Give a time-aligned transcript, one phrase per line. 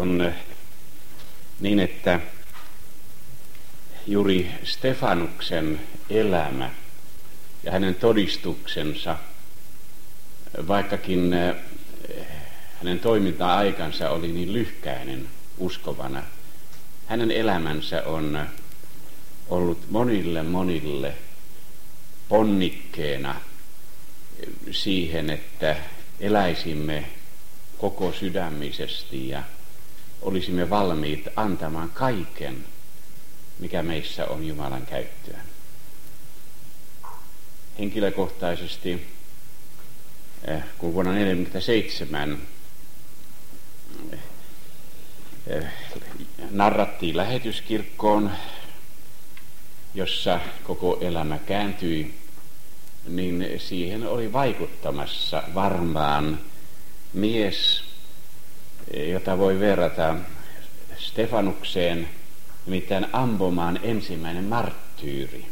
[0.00, 0.32] on
[1.60, 2.20] niin, että
[4.06, 5.80] juuri Stefanuksen
[6.10, 6.70] elämä
[7.64, 9.16] ja hänen todistuksensa,
[10.68, 11.34] vaikkakin
[12.78, 15.28] hänen toiminta-aikansa oli niin lyhkäinen
[15.58, 16.22] uskovana,
[17.06, 18.46] hänen elämänsä on
[19.48, 21.14] ollut monille monille
[22.28, 23.40] ponnikkeena
[24.70, 25.76] siihen, että
[26.20, 27.04] eläisimme
[27.78, 29.42] koko sydämisesti ja
[30.22, 32.64] olisimme valmiit antamaan kaiken,
[33.58, 35.42] mikä meissä on Jumalan käyttöön.
[37.78, 39.06] Henkilökohtaisesti,
[40.44, 42.38] eh, kun vuonna 1947
[45.46, 45.64] eh,
[46.50, 48.30] narrattiin lähetyskirkkoon,
[49.94, 52.14] jossa koko elämä kääntyi,
[53.08, 56.40] niin siihen oli vaikuttamassa varmaan
[57.12, 57.89] mies,
[58.94, 60.16] jota voi verrata
[60.98, 62.08] Stefanukseen,
[62.66, 65.46] nimittäin Ambomaan ensimmäinen marttyyri.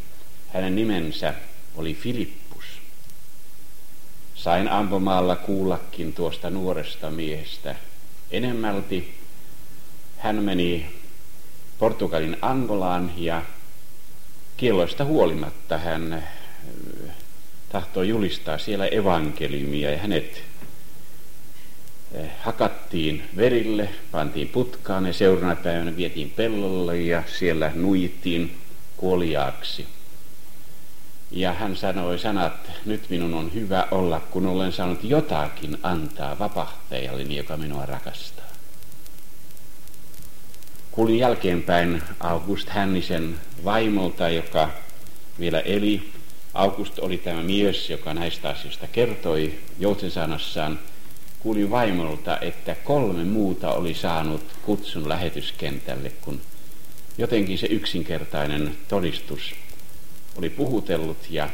[0.49, 1.35] Hänen nimensä
[1.77, 2.65] oli Filippus.
[4.35, 7.75] Sain Ambomaalla kuullakin tuosta nuoresta miehestä
[8.31, 9.19] enemmälti.
[10.19, 10.87] Hän meni
[11.79, 13.43] Portugalin Angolaan ja
[14.57, 16.23] kielloista huolimatta hän äh,
[17.69, 20.43] tahtoi julistaa siellä evankeliumia ja hänet
[22.41, 28.56] hakattiin verille, pantiin putkaan ja seuraavana päivänä vietiin pellolle ja siellä nuijittiin
[28.97, 29.87] kuoliaaksi.
[31.31, 37.37] Ja hän sanoi sanat, nyt minun on hyvä olla, kun olen saanut jotakin antaa vapahtajalleni,
[37.37, 38.45] joka minua rakastaa.
[40.91, 44.70] Kuulin jälkeenpäin August Hännisen vaimolta, joka
[45.41, 46.12] vielä eli.
[46.55, 50.78] August oli tämä mies, joka näistä asioista kertoi joutsensanassaan.
[51.39, 56.41] Kuulin vaimolta, että kolme muuta oli saanut kutsun lähetyskentälle, kun
[57.19, 59.55] jotenkin se yksinkertainen todistus
[60.39, 61.48] oli puhutellut ja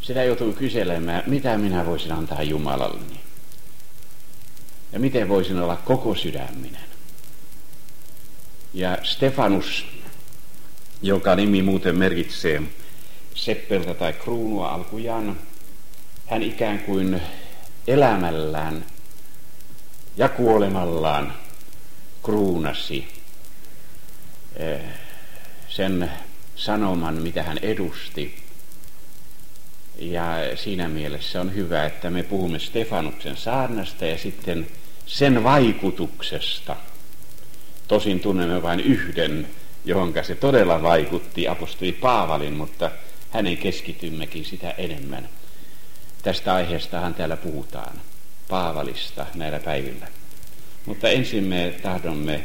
[0.00, 3.20] sitä joutui kyselemään, mitä minä voisin antaa Jumalalleni.
[4.92, 6.90] Ja miten voisin olla koko sydäminen.
[8.74, 9.86] Ja Stefanus,
[11.02, 12.62] joka nimi muuten merkitsee
[13.34, 15.38] seppeltä tai kruunua alkujaan,
[16.26, 17.20] hän ikään kuin
[17.92, 18.84] elämällään
[20.16, 21.34] ja kuolemallaan
[22.22, 23.08] kruunasi
[24.56, 24.80] eh,
[25.68, 26.10] sen
[26.56, 28.42] sanoman, mitä hän edusti.
[29.98, 30.24] Ja
[30.54, 34.66] siinä mielessä on hyvä, että me puhumme Stefanuksen saarnasta ja sitten
[35.06, 36.76] sen vaikutuksesta–
[37.90, 39.46] Tosin tunnemme vain yhden,
[39.84, 42.90] johon se todella vaikutti, apostoli Paavalin, mutta
[43.30, 45.28] hänen keskitymmekin sitä enemmän.
[46.22, 48.00] Tästä aiheestahan täällä puhutaan,
[48.48, 50.08] Paavalista näillä päivillä.
[50.86, 52.44] Mutta ensin me tahdomme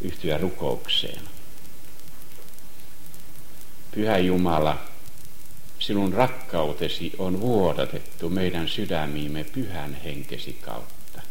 [0.00, 1.20] yhtyä rukoukseen.
[3.94, 4.78] Pyhä Jumala,
[5.78, 11.22] sinun rakkautesi on vuodatettu meidän sydämiimme pyhän henkesi kautta.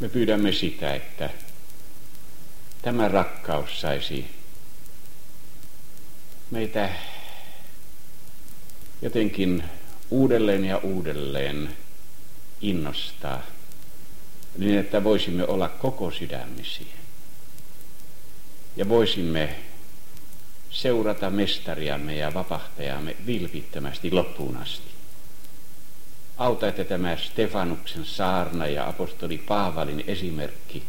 [0.00, 1.30] Me pyydämme sitä, että
[2.82, 4.30] tämä rakkaus saisi
[6.50, 6.88] meitä
[9.02, 9.64] jotenkin
[10.10, 11.76] uudelleen ja uudelleen
[12.60, 13.42] innostaa,
[14.58, 16.98] niin että voisimme olla koko sydämisiä.
[18.76, 19.54] Ja voisimme
[20.70, 24.88] seurata mestariamme ja vapahtajamme vilpittömästi loppuun asti.
[26.36, 30.82] Auta, että tämä Stefanuksen saarna ja apostoli Paavalin esimerkki,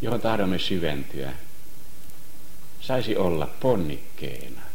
[0.00, 1.32] johon tahdomme syventyä,
[2.80, 4.73] saisi olla ponnikkeena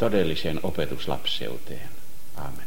[0.00, 1.88] todelliseen opetuslapseuteen.
[2.36, 2.66] Amen.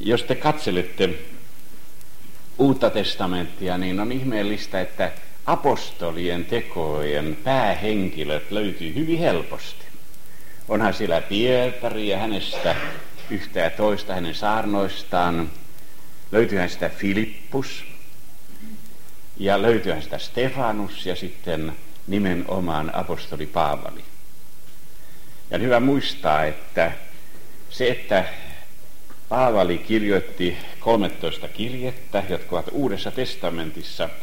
[0.00, 1.08] Jos te katselette
[2.58, 5.12] uutta testamenttia, niin on ihmeellistä, että
[5.46, 9.84] apostolien tekojen päähenkilöt löytyy hyvin helposti.
[10.68, 12.76] Onhan siellä Pietari ja hänestä
[13.30, 15.50] yhtä ja toista hänen saarnoistaan.
[16.32, 17.84] Löytyyhän sitä Filippus
[19.36, 21.72] ja löytyyhän sitä Stefanus ja sitten
[22.06, 24.04] nimenomaan apostoli Paavali.
[25.50, 26.92] Ja on hyvä muistaa, että
[27.70, 28.24] se, että
[29.28, 34.08] Paavali kirjoitti 13 kirjettä, jotka ovat Uudessa testamentissa–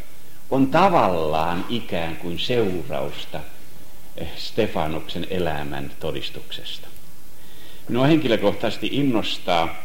[0.51, 3.39] on tavallaan ikään kuin seurausta
[4.17, 6.87] eh, Stefanuksen elämän todistuksesta.
[7.87, 9.75] Minua henkilökohtaisesti innostaa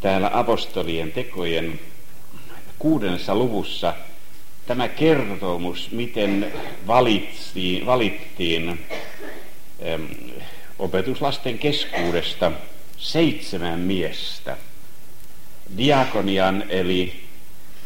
[0.00, 1.80] täällä apostolien tekojen
[2.78, 3.94] kuudennessa luvussa
[4.66, 6.52] tämä kertomus, miten
[6.86, 8.86] valittiin, valittiin
[10.78, 12.52] opetuslasten keskuudesta
[12.96, 14.56] seitsemän miestä
[15.76, 17.20] diakonian eli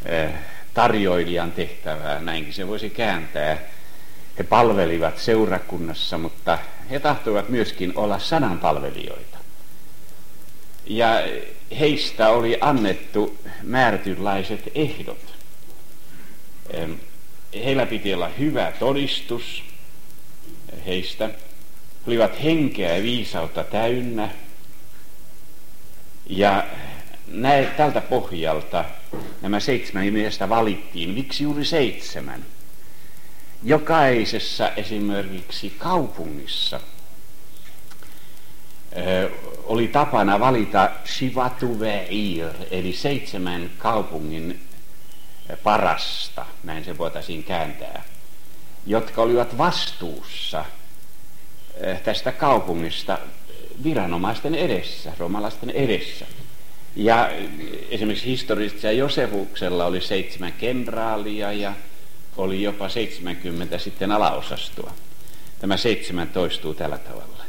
[0.04, 0.30] eh,
[0.74, 3.58] tarjoilijan tehtävää, näinkin se voisi kääntää.
[4.38, 6.58] He palvelivat seurakunnassa, mutta
[6.90, 9.38] he tahtoivat myöskin olla sananpalvelijoita.
[10.86, 11.08] Ja
[11.78, 15.37] heistä oli annettu määrätynlaiset ehdot.
[17.54, 19.62] Heillä piti olla hyvä todistus
[20.86, 21.26] heistä.
[21.26, 21.34] He
[22.06, 24.30] olivat henkeä ja viisautta täynnä.
[26.26, 26.66] Ja
[27.26, 28.84] näin, tältä pohjalta
[29.42, 31.10] nämä seitsemän miestä valittiin.
[31.10, 32.46] Miksi juuri seitsemän?
[33.64, 36.80] Jokaisessa esimerkiksi kaupungissa
[39.64, 44.60] oli tapana valita Shivatuveir, eli seitsemän kaupungin
[45.56, 48.02] parasta, näin se voitaisiin kääntää,
[48.86, 50.64] jotka olivat vastuussa
[52.04, 53.18] tästä kaupungista
[53.84, 56.26] viranomaisten edessä, romalaisten edessä.
[56.96, 57.30] Ja
[57.90, 61.72] esimerkiksi historiassa Josefuksella oli seitsemän kenraalia ja
[62.36, 64.92] oli jopa 70 sitten alaosastoa.
[65.58, 67.44] Tämä seitsemän toistuu tällä tavalla.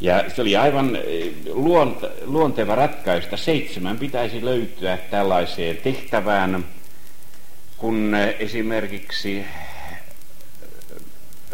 [0.00, 3.36] Ja se oli aivan eh, luonte, luonteva ratkaista.
[3.36, 6.64] Seitsemän pitäisi löytyä tällaiseen tehtävään,
[7.80, 9.46] kun eh, esimerkiksi eh,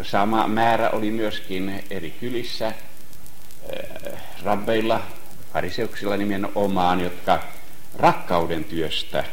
[0.01, 2.73] sama määrä oli myöskin eri kylissä
[4.43, 5.01] rabbeilla,
[5.53, 7.43] fariseuksilla nimenomaan, jotka
[7.95, 9.23] rakkauden työstä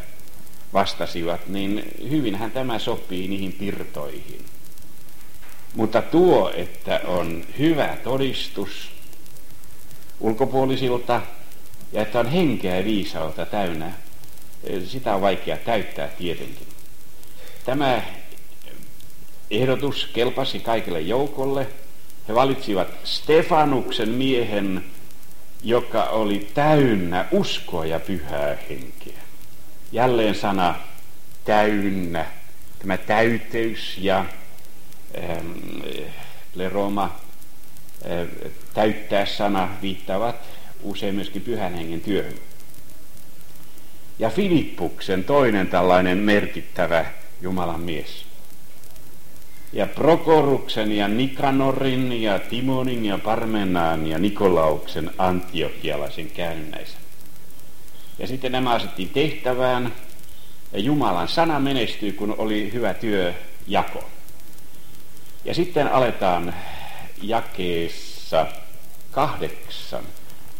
[0.72, 4.44] vastasivat, niin hyvinhän tämä sopii niihin pirtoihin.
[5.74, 8.90] Mutta tuo, että on hyvä todistus
[10.20, 11.20] ulkopuolisilta
[11.92, 13.92] ja että on henkeä ja viisautta täynnä,
[14.86, 16.73] sitä on vaikea täyttää tietenkin.
[17.64, 18.02] Tämä
[19.50, 21.66] ehdotus kelpasi kaikille joukolle.
[22.28, 24.84] He valitsivat Stefanuksen miehen,
[25.62, 29.22] joka oli täynnä uskoa ja pyhää henkeä.
[29.92, 30.74] Jälleen sana
[31.44, 32.26] täynnä,
[32.78, 34.24] tämä täyteys ja
[35.18, 35.52] ähm,
[36.54, 37.04] leroma,
[38.10, 40.36] äh, täyttää sana viittaavat
[40.82, 42.38] usein myöskin pyhän hengen työhön.
[44.18, 47.06] Ja Filippuksen toinen tällainen merkittävä
[47.44, 48.24] Jumalan mies.
[49.72, 57.00] Ja Prokoruksen ja Nikanorin ja Timonin ja Parmenaan ja Nikolauksen antiokialaisen käynnäisen.
[58.18, 59.92] Ja sitten nämä asettiin tehtävään
[60.72, 64.04] ja Jumalan sana menestyy, kun oli hyvä työjako.
[65.44, 66.54] Ja sitten aletaan
[67.22, 68.46] jakeessa
[69.10, 70.04] kahdeksan.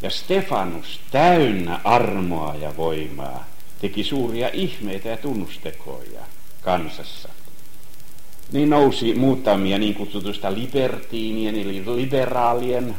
[0.03, 3.45] Ja Stefanus täynnä armoa ja voimaa
[3.81, 6.34] teki suuria ihmeitä ja tunnustekoja
[6.65, 7.29] kansassa.
[8.53, 12.95] Niin nousi muutamia niin kutsutusta libertiinien eli liberaalien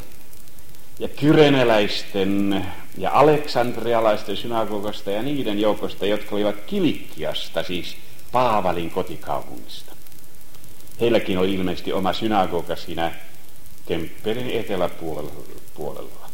[0.98, 2.66] ja kyreneläisten
[2.98, 7.96] ja aleksandrialaisten synagogasta ja niiden joukosta, jotka olivat Kilikkiasta, siis
[8.32, 9.92] Paavalin kotikaupungista.
[11.00, 13.12] Heilläkin oli ilmeisesti oma synagoga siinä
[13.86, 16.26] temppelin eteläpuolella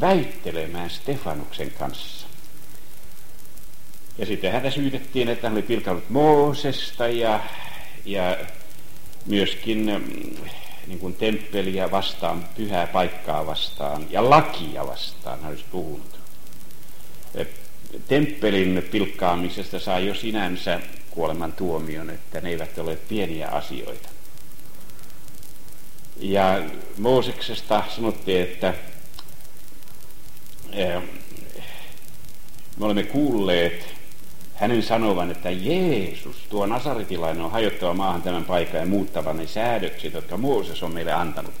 [0.00, 2.26] väittelemään Stefanuksen kanssa.
[4.20, 7.40] Ja sitten häntä syytettiin, että hän oli pilkannut Moosesta ja,
[8.04, 8.36] ja
[9.26, 10.36] myöskin mm,
[10.86, 16.20] niin kuin temppeliä vastaan, pyhää paikkaa vastaan ja lakia vastaan hän olisi puhunut.
[18.08, 20.80] Temppelin pilkkaamisesta saa jo sinänsä
[21.10, 24.08] kuoleman tuomion, että ne eivät ole pieniä asioita.
[26.16, 26.62] Ja
[26.98, 28.74] Mooseksesta sanottiin, että
[32.76, 33.99] me olemme kuulleet
[34.60, 40.12] hänen sanovan, että Jeesus, tuo nasaritilainen, on hajottava maahan tämän paikan ja muuttava ne säädökset,
[40.12, 41.54] jotka Mooses on meille antanut.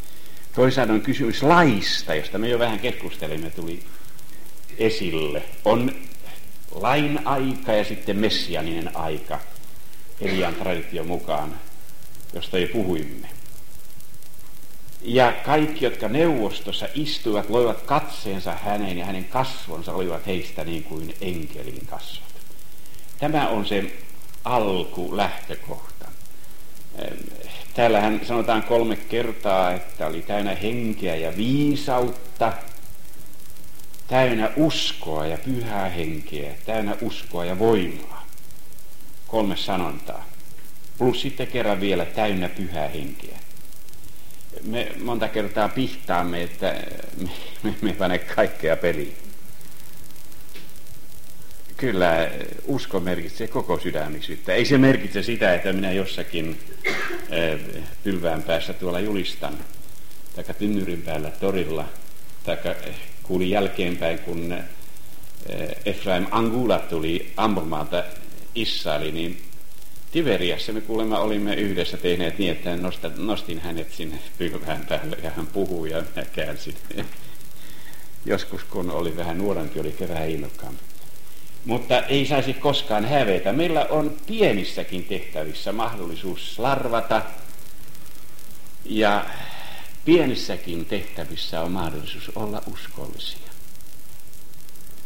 [0.54, 3.82] Toisaalta on kysymys laista, josta me jo vähän keskustelimme, tuli
[4.78, 5.42] esille.
[5.64, 5.92] On
[6.74, 9.38] lain aika ja sitten messianinen aika
[10.20, 11.54] Elian tradition mukaan,
[12.34, 13.28] josta jo puhuimme.
[15.02, 21.14] Ja kaikki, jotka neuvostossa istuivat, loivat katseensa häneen ja hänen kasvonsa olivat heistä niin kuin
[21.20, 22.29] enkelin kasvot.
[23.20, 23.92] Tämä on se
[24.44, 26.08] alku, lähtökohta.
[27.74, 32.52] Täällähän sanotaan kolme kertaa, että oli täynnä henkeä ja viisautta,
[34.08, 38.26] täynnä uskoa ja pyhää henkeä, täynnä uskoa ja voimaa.
[39.28, 40.24] Kolme sanontaa.
[40.98, 43.38] Plus sitten kerran vielä täynnä pyhää henkeä
[44.62, 46.74] me monta kertaa pihtaamme, että
[47.22, 47.30] me,
[47.62, 49.16] me, me pane kaikkea peliin.
[51.80, 52.30] Kyllä
[52.64, 54.52] usko merkitsee koko sydämisyyttä.
[54.52, 56.58] Ei se merkitse sitä, että minä jossakin
[58.04, 59.58] pylvään päässä tuolla julistan,
[60.36, 61.88] tai tynnyrin päällä torilla
[62.44, 62.56] tai
[63.22, 64.58] kuulin jälkeenpäin, kun
[65.84, 68.04] Efraim Angula tuli ampumaalta
[68.54, 69.42] Israeli, niin
[70.12, 72.78] Tiveriassa me kuulemma olimme yhdessä tehneet niin, että
[73.16, 76.74] nostin hänet sinne pylvään päälle ja hän puhui ja minä käänsin.
[78.26, 80.89] Joskus kun oli vähän nuorempi, oli vähän innokkaampi.
[81.64, 83.52] Mutta ei saisi koskaan hävetä.
[83.52, 87.22] Meillä on pienissäkin tehtävissä mahdollisuus larvata
[88.84, 89.24] ja
[90.04, 93.50] pienissäkin tehtävissä on mahdollisuus olla uskollisia.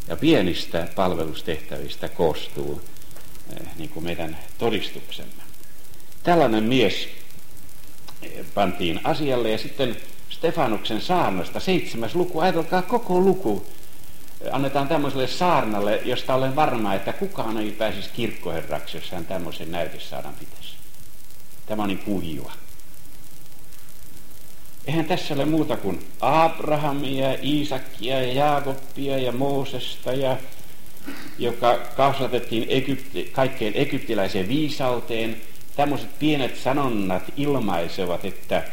[0.07, 2.81] Ja pienistä palvelustehtävistä koostuu
[3.53, 5.43] eh, niin kuin meidän todistuksemme.
[6.23, 7.07] Tällainen mies
[8.21, 9.97] eh, pantiin asialle ja sitten
[10.29, 13.65] Stefanuksen saarnasta, seitsemäs luku, ajatelkaa koko luku,
[14.51, 20.33] annetaan tämmöiselle saarnalle, josta olen varma, että kukaan ei pääsisi kirkkoherraksi, jos hän tämmöisen näytessaaran
[20.33, 20.75] pitäisi.
[21.65, 22.51] Tämä on niin puhjua.
[24.87, 30.37] Eihän tässä ole muuta kuin Abrahamia, Iisakia ja Jaakobia ja Moosesta, ja,
[31.39, 35.41] joka kasvatettiin Egypti, kaikkeen egyptiläiseen viisauteen.
[35.75, 38.63] Tämmöiset pienet sanonnat ilmaisevat, että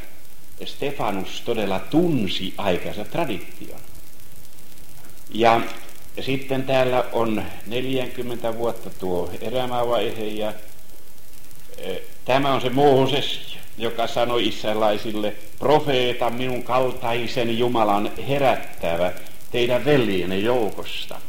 [0.64, 3.81] Stefanus todella tunsi aikansa tradition.
[5.35, 5.61] Ja
[6.21, 10.53] sitten täällä on 40 vuotta tuo erämävaihe ja
[11.79, 19.12] e, tämä on se Mooses, joka sanoi israelaisille, profeeta minun kaltaisen Jumalan herättävä
[19.51, 21.21] teidän veljenne joukosta.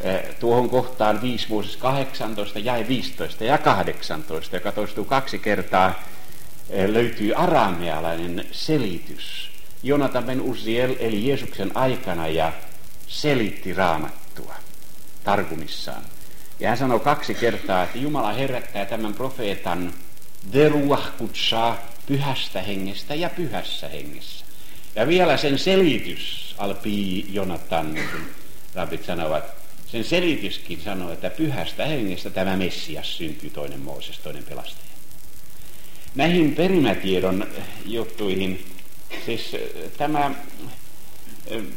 [0.00, 6.02] E, tuohon kohtaan 5 vuosissa 18 ja 15 ja 18, joka toistuu kaksi kertaa,
[6.70, 9.50] e, löytyy aramealainen selitys.
[9.82, 12.52] Jonatan ben Uziel eli Jeesuksen aikana ja
[13.20, 14.54] selitti raamattua
[15.24, 16.02] tarkumissaan.
[16.60, 19.92] Ja hän sanoi kaksi kertaa, että Jumala herättää tämän profeetan
[20.52, 24.44] veruahkutsaa pyhästä hengestä ja pyhässä hengessä.
[24.96, 28.30] Ja vielä sen selitys, alpii Jonatan, kuin
[28.74, 29.44] rabbit sanovat,
[29.86, 34.94] sen selityskin sanoo, että pyhästä hengestä tämä Messias syntyy toinen Mooses, toinen pelastaja.
[36.14, 37.46] Näihin perimätiedon
[37.84, 38.66] juttuihin,
[39.26, 39.56] siis
[39.98, 40.30] tämä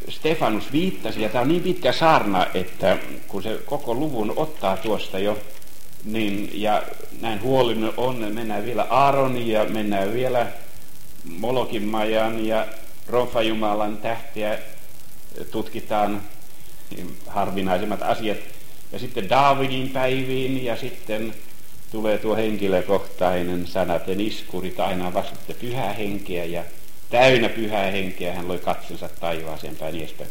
[0.09, 2.97] Stefanus viittasi, ja tämä on niin pitkä saarna, että
[3.27, 5.37] kun se koko luvun ottaa tuosta jo,
[6.03, 6.83] niin, ja
[7.21, 10.47] näin huolin on, mennään vielä Aaronin ja mennään vielä
[11.39, 12.67] Molokin majan ja
[13.07, 14.59] Rofa-Jumalan tähtiä
[15.51, 16.21] tutkitaan
[16.95, 18.37] niin harvinaisemmat asiat.
[18.91, 21.33] Ja sitten Daavidin päiviin ja sitten
[21.91, 26.63] tulee tuo henkilökohtainen sanaten iskurit aina vastatte pyhää henkeä ja
[27.09, 30.29] täynnä pyhää henkeä, hän loi katsensa taivaaseen päin edespäin.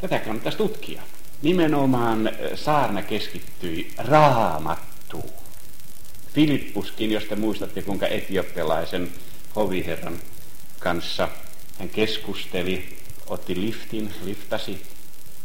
[0.00, 1.02] Tätä kannattaisi tutkia.
[1.42, 5.30] Nimenomaan saarna keskittyi raamattuun.
[6.34, 9.12] Filippuskin, jos te muistatte, kuinka etiopialaisen
[9.56, 10.18] hoviherran
[10.78, 11.28] kanssa
[11.78, 14.82] hän keskusteli, otti liftin, liftasi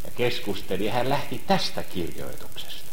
[0.06, 2.92] ja keskusteli hän lähti tästä kirjoituksesta.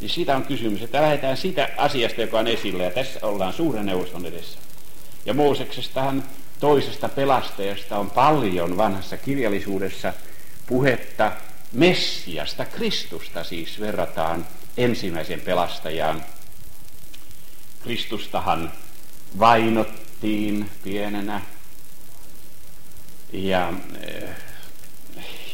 [0.00, 3.86] Ja siitä on kysymys, että lähdetään sitä asiasta, joka on esillä ja tässä ollaan suuren
[3.86, 4.58] neuvoston edessä.
[5.26, 6.24] Ja Mooseksestahan
[6.60, 10.12] toisesta pelastajasta on paljon vanhassa kirjallisuudessa
[10.66, 11.32] puhetta.
[11.72, 16.24] Messiasta, Kristusta siis verrataan ensimmäisen pelastajaan.
[17.82, 18.72] Kristustahan
[19.38, 21.40] vainottiin pienenä.
[23.32, 24.30] Ja eh,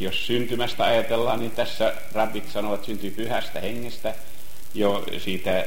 [0.01, 4.15] jos syntymästä ajatellaan, niin tässä rabbit sanovat, syntyy pyhästä hengestä
[4.75, 5.67] jo siitä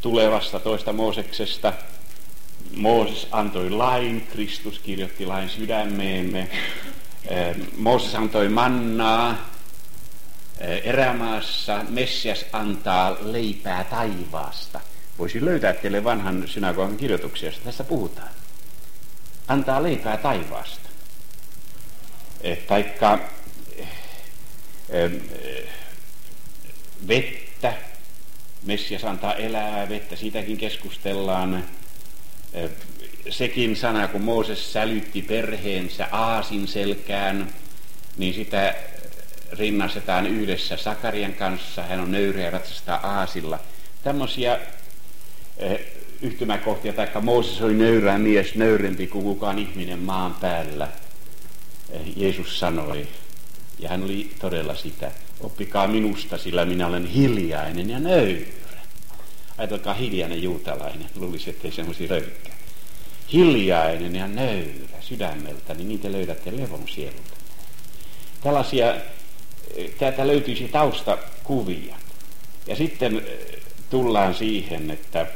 [0.00, 1.72] tulevasta toista Mooseksesta–
[2.76, 6.48] Mooses antoi lain, Kristus kirjoitti lain sydämeemme.
[7.76, 9.50] Mooses antoi mannaa
[10.84, 14.80] erämaassa, Messias antaa leipää taivaasta.
[15.18, 18.28] Voisi löytää teille vanhan synagogan kirjoituksia, josta tässä puhutaan.
[19.48, 20.88] Antaa leipää taivaasta.
[22.40, 23.18] Eh, taikka
[24.88, 25.12] eh,
[27.08, 27.74] vettä,
[28.62, 31.64] Messias antaa elää vettä, siitäkin keskustellaan
[33.28, 37.48] sekin sana, kun Mooses sälytti perheensä aasin selkään,
[38.16, 38.74] niin sitä
[39.52, 41.82] rinnastetaan yhdessä Sakarian kanssa.
[41.82, 43.58] Hän on nöyreä ratsastaa aasilla.
[44.04, 44.58] Tämmöisiä
[46.22, 50.88] yhtymäkohtia, taikka Mooses oli nöyrä mies, nöyrempi kuin kukaan ihminen maan päällä.
[52.16, 53.08] Jeesus sanoi,
[53.78, 58.46] ja hän oli todella sitä, oppikaa minusta, sillä minä olen hiljainen ja nöyrä.
[59.60, 62.56] Ajatelkaa hiljainen juutalainen, luulisi, ettei semmoisia löydykään.
[63.32, 67.36] Hiljainen ja nöyrä sydämeltä, niin niitä löydätte levon sielulta.
[68.42, 68.94] Tällaisia,
[69.98, 71.96] täältä löytyisi taustakuvia.
[72.66, 75.26] Ja sitten eh, tullaan siihen, että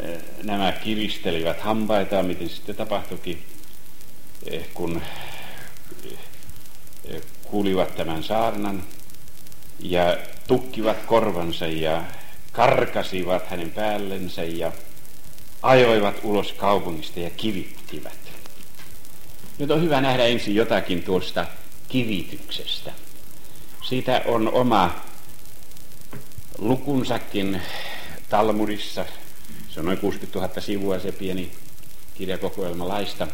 [0.00, 3.44] eh, nämä kiristelivät hampaitaan, miten sitten tapahtuikin.
[4.46, 5.02] eh, kun
[7.08, 8.84] eh, kuulivat tämän saarnan
[9.80, 10.16] ja
[10.46, 12.04] tukkivat korvansa ja
[12.56, 14.72] karkasivat hänen päällensä ja
[15.62, 18.18] ajoivat ulos kaupungista ja kivittivät.
[19.58, 21.46] Nyt on hyvä nähdä ensin jotakin tuosta
[21.88, 22.92] kivityksestä.
[23.88, 24.94] Siitä on oma
[26.58, 27.62] lukunsakin
[28.28, 29.04] Talmudissa.
[29.68, 31.52] Se on noin 60 000 sivua se pieni
[32.14, 33.28] kirjakokoelma laista.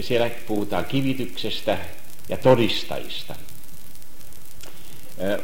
[0.00, 1.78] Siellä puhutaan kivityksestä
[2.28, 3.34] ja todistajista.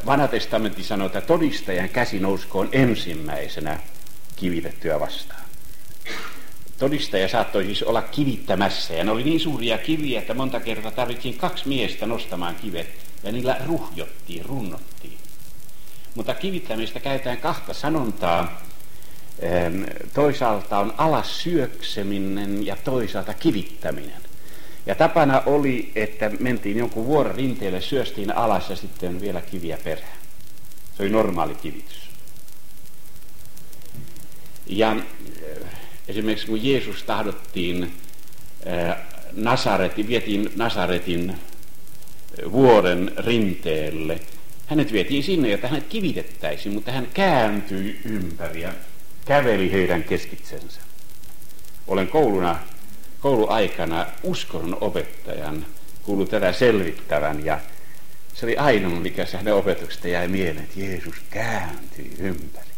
[0.07, 3.79] Vanha testamentti sanoo, että todistajan käsi nouskoon ensimmäisenä
[4.37, 5.41] kivitettyä vastaan.
[6.79, 11.39] Todistaja saattoi siis olla kivittämässä ja ne oli niin suuria kiviä, että monta kertaa tarvittiin
[11.39, 12.89] kaksi miestä nostamaan kivet
[13.23, 15.19] ja niillä ruhjottiin, runnottiin.
[16.15, 18.63] Mutta kivittämistä käytetään kahta sanontaa.
[20.15, 24.30] Toisaalta on alas syökseminen ja toisaalta kivittäminen.
[24.87, 30.19] Ja tapana oli, että mentiin jonkun vuoren rinteelle, syöstiin alas ja sitten vielä kiviä perään.
[30.97, 32.11] Se oli normaali kivitys.
[34.67, 34.97] Ja
[36.09, 37.93] esimerkiksi kun Jeesus tahdottiin
[39.33, 41.35] Nasaretin, vietiin Nasaretin
[42.53, 44.21] vuoren rinteelle,
[44.67, 48.73] hänet vietiin sinne, että hänet kivitettäisiin, mutta hän kääntyi ympäri ja
[49.25, 50.81] käveli heidän keskitsensä.
[51.87, 52.59] Olen kouluna
[53.21, 55.67] kouluaikana uskon opettajan
[56.03, 57.61] kuullut tätä selvittävän ja
[58.35, 62.71] se oli ainoa, mikä se hänen opetuksesta jäi mieleen, että Jeesus kääntyi ympäri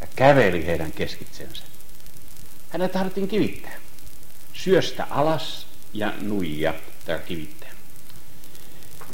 [0.00, 1.62] ja käveli heidän keskitsensä.
[2.70, 3.74] Hänet tahdottiin kivittää.
[4.52, 6.74] Syöstä alas ja nuija
[7.06, 7.70] tai kivittää.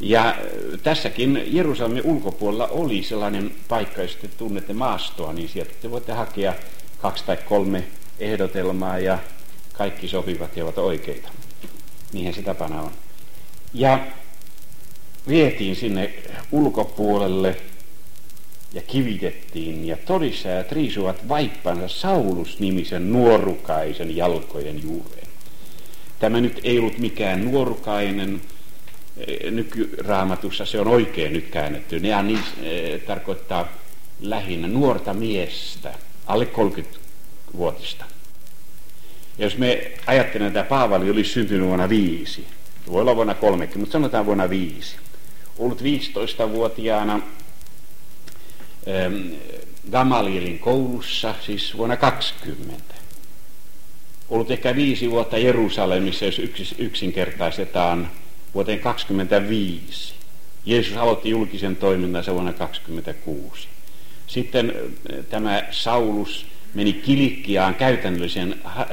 [0.00, 0.37] Ja äh,
[0.83, 6.55] tässäkin Jerusalemin ulkopuolella oli sellainen paikka, jos te tunnette maastoa, niin sieltä te voitte hakea
[7.03, 7.85] kaksi tai kolme
[8.19, 9.19] ehdotelmaa ja
[9.78, 11.28] kaikki sopivat ja ovat oikeita.
[12.12, 12.90] Niinhän se tapana on.
[13.75, 14.07] Ja
[15.29, 16.14] vietiin sinne
[16.53, 17.57] ulkopuolelle
[18.72, 25.29] ja kivitettiin ja todistajat riisuvat vaippansa Saulus-nimisen nuorukaisen jalkojen juureen.
[26.18, 28.40] Tämä nyt ei ollut mikään nuorukainen,
[29.16, 32.01] eh, nykyraamatussa se on oikein nyt käännetty.
[32.01, 33.68] Ne niin, e, tarkoittaa
[34.20, 35.94] lähinnä nuorta miestä,
[36.27, 38.05] alle 30-vuotista.
[39.38, 42.47] Jos me ajattelemme, että Paavali olisi syntynyt vuonna viisi,
[42.90, 44.97] voi olla vuonna 30, mutta sanotaan vuonna viisi.
[45.59, 47.14] Ollut 15-vuotiaana
[48.88, 49.33] ähm,
[49.90, 52.94] Gamalielin koulussa, siis vuonna 20.
[54.29, 56.40] Ollut ehkä viisi vuotta Jerusalemissa, jos
[56.79, 58.11] yksinkertaistetaan
[58.55, 60.14] vuoteen 25.
[60.66, 63.68] Jeesus aloitti julkisen toimintansa vuonna 26.
[64.27, 67.75] Sitten äh, tämä Saulus meni Kilikkiaan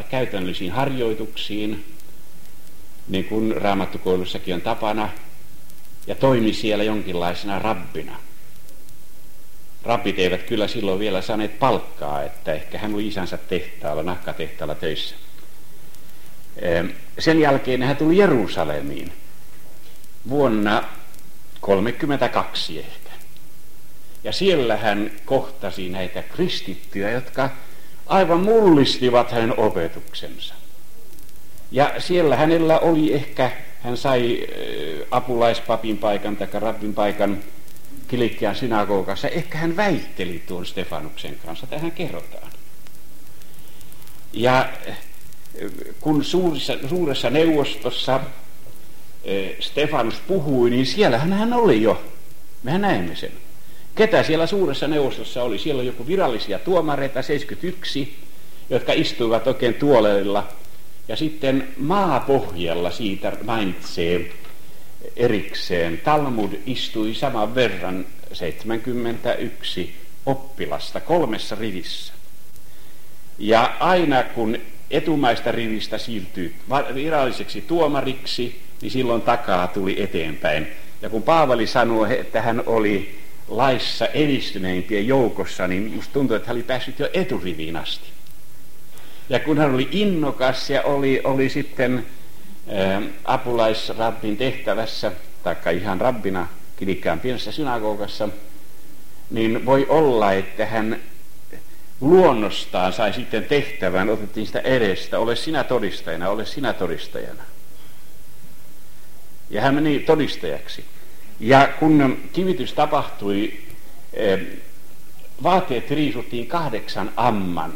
[0.10, 1.86] käytännöllisiin harjoituksiin,
[3.08, 5.10] niin kuin raamattukoulussakin on tapana,
[6.08, 8.20] ja toimi siellä jonkinlaisena rabbina.
[9.84, 15.16] Rabbit eivät kyllä silloin vielä saaneet palkkaa, että ehkä hän oli isänsä tehtaalla, nahkatehtaalla töissä.
[17.20, 19.12] Sen jälkeen hän tuli Jerusalemiin
[20.30, 20.84] vuonna
[21.62, 23.10] 32 ehkä.
[24.24, 27.50] Ja siellä hän kohtasi näitä kristittyjä, jotka
[28.12, 30.54] aivan mullistivat hänen opetuksensa.
[31.72, 34.48] Ja siellä hänellä oli ehkä, hän sai
[35.12, 37.44] apulaispapin paikan tai rabbin paikan
[38.08, 39.28] Kilikkian synagogassa.
[39.28, 42.52] Ehkä hän väitteli tuon Stefanuksen kanssa, tähän kerrotaan.
[44.34, 44.70] Ja
[46.00, 48.20] kun suurissa, suuressa neuvostossa
[49.60, 52.04] Stefanus puhui, niin siellähän hän oli jo.
[52.64, 53.32] Mehän näemme sen.
[53.96, 55.60] Ketä siellä suuressa neuvostossa oli?
[55.60, 58.16] Siellä oli joku virallisia tuomareita, 71,
[58.70, 60.48] jotka istuivat oikein tuoleilla.
[61.08, 64.32] Ja sitten maapohjalla siitä mainitsee
[65.16, 65.98] erikseen.
[65.98, 72.14] Talmud istui saman verran 71 oppilasta kolmessa rivissä.
[73.40, 74.58] Ja aina kun
[74.92, 76.56] etumaista rivistä siirtyi
[76.94, 80.68] viralliseksi tuomariksi, niin silloin takaa tuli eteenpäin.
[81.02, 86.56] Ja kun Paavali sanoi, että hän oli laissa edistyneimpien joukossa, niin musta tuntui, että hän
[86.56, 88.06] oli päässyt jo eturiviin asti.
[89.30, 92.06] Ja kun hän oli innokas ja oli, oli sitten
[92.70, 95.12] ä, apulaisrabbin tehtävässä,
[95.44, 96.48] taikka ihan rabbina
[96.82, 98.30] Kilikkään pienessä synagogassa,
[99.30, 101.00] niin voi olla, että hän
[102.02, 107.44] luonnostaan sai sitten tehtävän, otettiin sitä edestä, ole sinä todistajana, ole sinä todistajana.
[109.50, 110.86] Ja hän meni todistajaksi.
[111.42, 113.54] Ja kun kivitys tapahtui,
[115.44, 117.74] vaatteet riisuttiin kahdeksan amman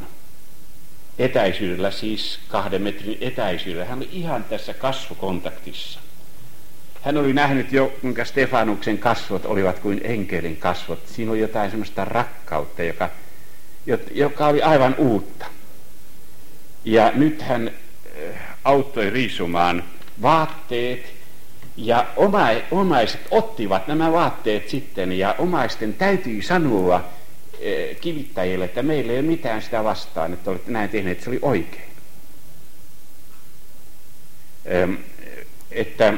[1.20, 3.86] etäisyydellä, siis kahden metrin etäisyydellä.
[3.86, 6.00] Hän oli ihan tässä kasvokontaktissa.
[7.02, 11.08] Hän oli nähnyt jo, kuinka Stefanuksen kasvot olivat kuin enkelin kasvot.
[11.08, 13.10] Siinä oli jotain semmoista rakkautta, joka,
[14.12, 15.46] joka oli aivan uutta.
[16.86, 19.84] Ja nyt hän äh, auttoi riisumaan
[20.22, 21.15] vaatteet
[21.78, 29.12] ja oma, omaiset ottivat nämä vaatteet sitten ja omaisten täytyy sanoa äh, kivittäjille, että meillä
[29.12, 31.92] ei ole mitään sitä vastaan, että olette näin tehneet, että se oli oikein.
[34.74, 34.94] Ähm,
[35.72, 36.14] että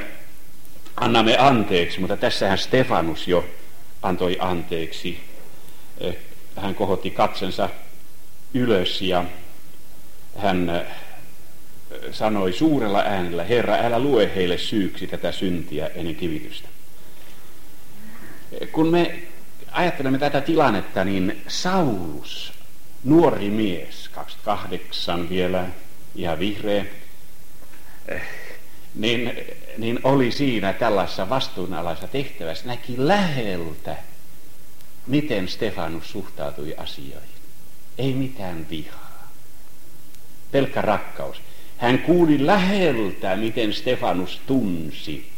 [0.97, 3.45] annamme anteeksi, mutta tässähän Stefanus jo
[4.01, 5.19] antoi anteeksi.
[6.07, 6.15] Äh,
[6.55, 7.69] hän kohotti katsensa
[8.53, 9.23] ylös ja
[10.37, 10.87] hän
[12.11, 16.67] sanoi suurella äänellä, Herra, älä lue heille syyksi tätä syntiä ennen kivitystä.
[18.71, 19.19] Kun me
[19.71, 22.53] ajattelemme tätä tilannetta, niin Saulus,
[23.03, 25.65] nuori mies, 28 vielä,
[26.15, 26.85] ihan vihreä,
[28.95, 29.37] niin,
[29.77, 33.95] niin oli siinä tällaisessa vastuunalaisessa tehtävässä, näki läheltä,
[35.07, 37.37] miten Stefanus suhtautui asioihin.
[37.97, 39.31] Ei mitään vihaa,
[40.51, 41.41] pelkkä rakkaus.
[41.77, 45.29] Hän kuuli läheltä, miten Stefanus tunsi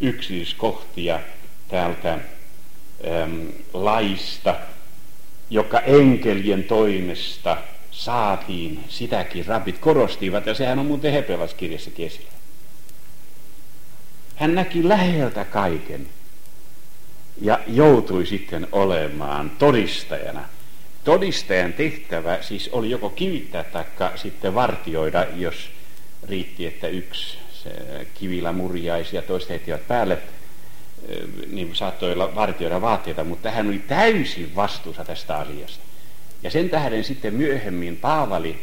[0.00, 1.20] yksityiskohtia
[1.68, 4.54] täältä äm, laista,
[5.50, 7.56] joka enkelien toimesta
[7.90, 12.32] saatiin, sitäkin rabit korostivat, ja sehän on muuten hebrealaiskirjassa esillä.
[14.36, 16.08] Hän näki läheltä kaiken
[17.40, 20.48] ja joutui sitten olemaan todistajana
[21.04, 23.84] Todistajan tehtävä siis oli joko kivittää tai
[24.14, 25.70] sitten vartioida, jos
[26.28, 27.38] riitti, että yksi
[28.14, 30.18] kivillä murjaisi ja toiset heittivät päälle,
[31.50, 35.84] niin saattoi olla vartioida vaatteita, mutta hän oli täysin vastuussa tästä asiasta.
[36.42, 38.62] Ja sen tähden sitten myöhemmin Paavali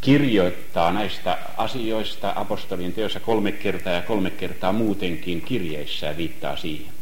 [0.00, 6.92] kirjoittaa näistä asioista apostolien teossa kolme kertaa ja kolme kertaa muutenkin kirjeissä viittaa siihen.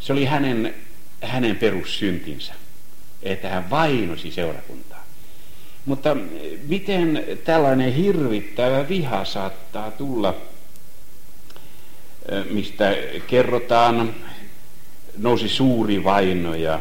[0.00, 0.74] Se oli hänen,
[1.22, 2.54] hänen perussyntinsä
[3.22, 5.04] että hän vainosi seurakuntaa.
[5.84, 6.16] Mutta
[6.68, 10.34] miten tällainen hirvittävä viha saattaa tulla,
[12.50, 14.14] mistä kerrotaan,
[15.18, 16.80] nousi suuri vaino ja,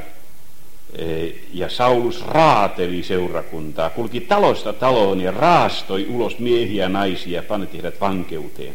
[1.54, 8.02] ja Saulus raateli seurakuntaa, kulki talosta taloon ja raastoi ulos miehiä ja naisia, panetti heidät
[8.02, 8.73] vankeuteen.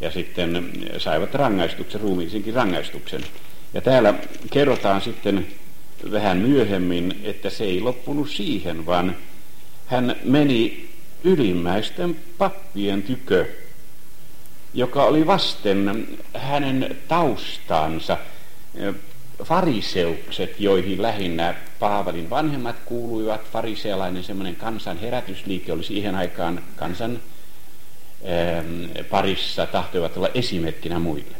[0.00, 3.20] Ja sitten saivat rangaistuksen, ruumiisinkin rangaistuksen.
[3.74, 4.14] Ja täällä
[4.50, 5.46] kerrotaan sitten
[6.12, 9.16] vähän myöhemmin, että se ei loppunut siihen, vaan
[9.86, 10.88] hän meni
[11.24, 13.46] ylimmäisten pappien tykö,
[14.74, 18.18] joka oli vasten hänen taustansa
[19.44, 23.40] fariseukset, joihin lähinnä Paavalin vanhemmat kuuluivat.
[23.52, 27.20] Farisealainen semmoinen kansan herätysliike oli siihen aikaan kansan
[29.10, 31.36] parissa, tahtoivat olla esimerkkinä muille.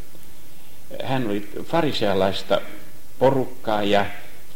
[1.04, 2.60] Hän oli farisealaista
[3.18, 4.06] porukkaa ja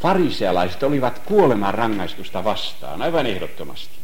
[0.00, 3.94] farisealaiset olivat kuoleman rangaistusta vastaan, aivan ehdottomasti.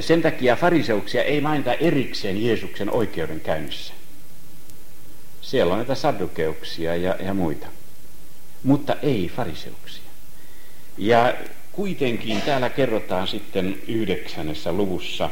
[0.00, 3.92] Sen takia fariseuksia ei mainita erikseen Jeesuksen oikeudenkäynnissä.
[5.40, 7.66] Siellä on näitä saddukeuksia ja, ja muita,
[8.62, 10.02] mutta ei fariseuksia.
[10.98, 11.34] Ja
[11.72, 15.30] kuitenkin täällä kerrotaan sitten yhdeksännessä luvussa,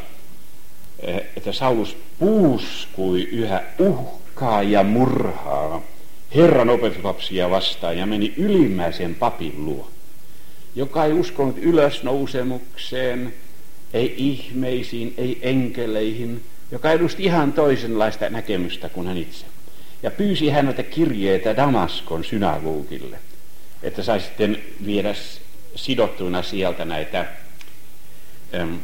[1.01, 5.83] eh, että Saulus puuskui yhä uhkaa ja murhaa
[6.35, 9.91] Herran opetuslapsia vastaan ja meni ylimmäisen papin luo,
[10.75, 13.35] joka ei uskonut ylösnousemukseen,
[13.93, 19.47] ei ihmeisiin, ei enkeleihin, joka edusti ihan toisenlaista näkemystä kuin hän itse.
[20.03, 23.19] Ja pyysi häneltä kirjeitä Damaskon synagogille,
[23.83, 25.15] että sai sitten viedä
[25.75, 27.27] sidottuina sieltä näitä
[28.55, 28.79] äm,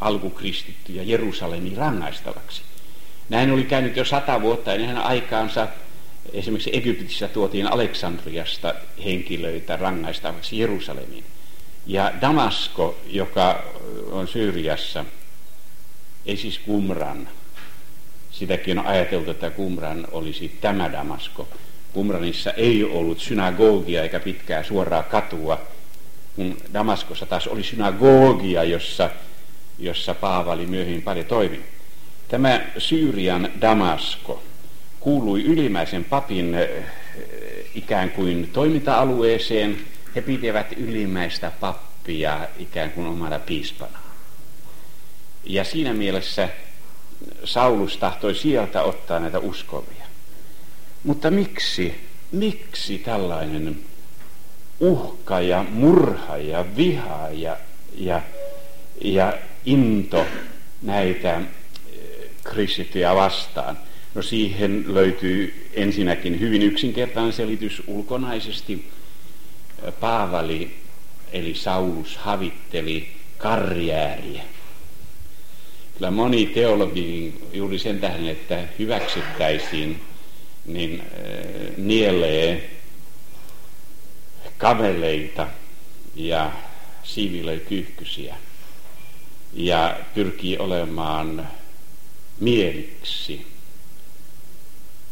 [0.00, 2.67] alkukristittyjä Jerusalemin rangaistavaksi.
[3.28, 5.68] Näin oli käynyt jo sata vuotta ennen aikaansa.
[6.32, 11.24] Esimerkiksi Egyptissä tuotiin Aleksandriasta henkilöitä rangaistavaksi Jerusalemiin.
[11.86, 13.62] Ja Damasko, joka
[14.10, 15.04] on Syyriassa,
[16.26, 17.28] ei siis Kumran,
[18.30, 21.48] sitäkin on ajateltu, että Kumran olisi tämä Damasko.
[21.92, 25.60] Kumranissa ei ollut synagogia eikä pitkää suoraa katua,
[26.36, 29.10] kun Damaskossa taas oli synagogia, jossa,
[29.78, 31.77] jossa Paavali myöhemmin paljon toimi.
[32.28, 34.42] Tämä Syyrian Damasko
[35.00, 36.84] kuului ylimmäisen papin eh,
[37.74, 39.78] ikään kuin toiminta-alueeseen.
[40.14, 43.98] He pitivät ylimmäistä pappia ikään kuin omana piispana.
[45.44, 46.48] Ja siinä mielessä
[47.44, 50.04] Saulus tahtoi sieltä ottaa näitä uskovia.
[51.04, 51.94] Mutta miksi,
[52.32, 53.80] miksi tällainen
[54.80, 57.56] uhka ja murha ja viha ja,
[57.94, 58.22] ja,
[59.04, 59.32] ja
[59.64, 60.26] into
[60.82, 61.40] näitä
[62.50, 63.78] kristittyjä vastaan.
[64.14, 68.90] No siihen löytyy ensinnäkin hyvin yksinkertainen selitys ulkonaisesti.
[70.00, 70.76] Paavali
[71.32, 73.08] eli Saulus havitteli
[73.38, 74.42] karjääriä.
[75.94, 80.02] Kyllä moni teologi juuri sen tähden, että hyväksyttäisiin,
[80.66, 82.70] niin äh, nielee
[84.58, 85.46] kaveleita
[86.16, 86.52] ja
[87.02, 88.36] siivilöi kyyhkysiä
[89.52, 91.48] ja pyrkii olemaan
[92.40, 93.46] mieliksi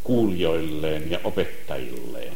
[0.04, 2.32] kuulijoilleen ja opettajilleen.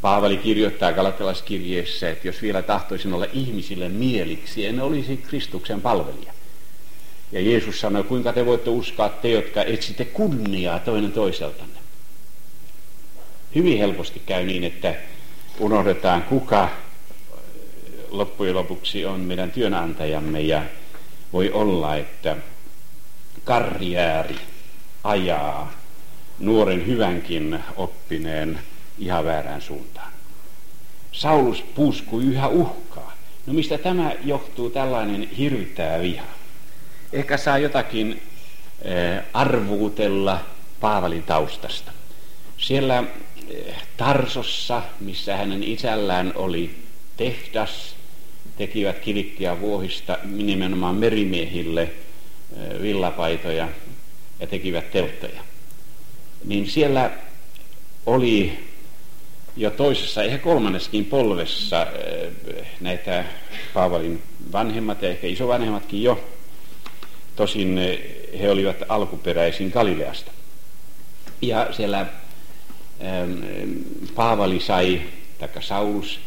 [0.00, 6.32] Paavali kirjoittaa galattalaiskirjeessä, että jos vielä tahtoisin olla ihmisille mieliksi, en olisi Kristuksen palvelija.
[7.32, 11.78] Ja Jeesus sanoi, kuinka te voitte uskoa te, jotka etsitte kunniaa toinen toiseltanne.
[13.54, 14.94] Hyvin helposti käy niin, että
[15.58, 16.68] unohdetaan, kuka
[18.10, 20.62] loppujen lopuksi on meidän työnantajamme ja
[21.32, 22.36] voi olla, että
[23.44, 24.36] karjääri
[25.04, 25.72] ajaa
[26.38, 28.58] nuoren hyvänkin oppineen
[28.98, 30.12] ihan väärään suuntaan.
[31.12, 33.12] Saulus puuskui yhä uhkaa.
[33.46, 36.24] No mistä tämä johtuu tällainen hirvittävä viha?
[37.12, 38.22] Ehkä saa jotakin
[38.82, 40.40] eh, arvuutella
[40.80, 41.92] Paavalin taustasta.
[42.58, 43.04] Siellä
[43.48, 46.78] eh, Tarsossa, missä hänen isällään oli
[47.16, 47.96] tehdas,
[48.56, 52.03] tekivät kilikkiä vuohista nimenomaan merimiehille eh,
[52.82, 53.68] villapaitoja
[54.40, 55.40] ja tekivät telttoja.
[56.44, 57.10] Niin siellä
[58.06, 58.58] oli
[59.56, 61.86] jo toisessa, ehkä kolmanneskin polvessa
[62.80, 63.24] näitä
[63.74, 66.24] Paavalin vanhemmat ja ehkä isovanhemmatkin jo.
[67.36, 67.80] Tosin
[68.40, 70.30] he olivat alkuperäisin Galileasta.
[71.42, 72.06] Ja siellä
[74.14, 75.02] Paavali sai,
[75.38, 76.20] taikka Saulus,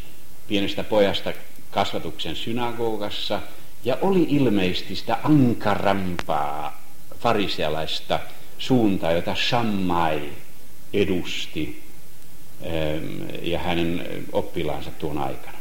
[0.47, 1.33] pienestä pojasta
[1.71, 3.41] kasvatuksen synagogassa
[3.83, 6.83] ja oli ilmeisesti sitä ankarampaa
[7.19, 8.19] farisealaista
[8.57, 10.29] suuntaa, jota Shammai
[10.93, 11.83] edusti
[13.41, 15.57] ja hänen oppilaansa tuon aikana.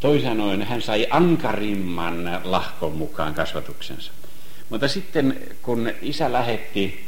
[0.00, 4.12] Toisin sanoen hän sai ankarimman lahkon mukaan kasvatuksensa.
[4.70, 7.04] Mutta sitten kun isä lähetti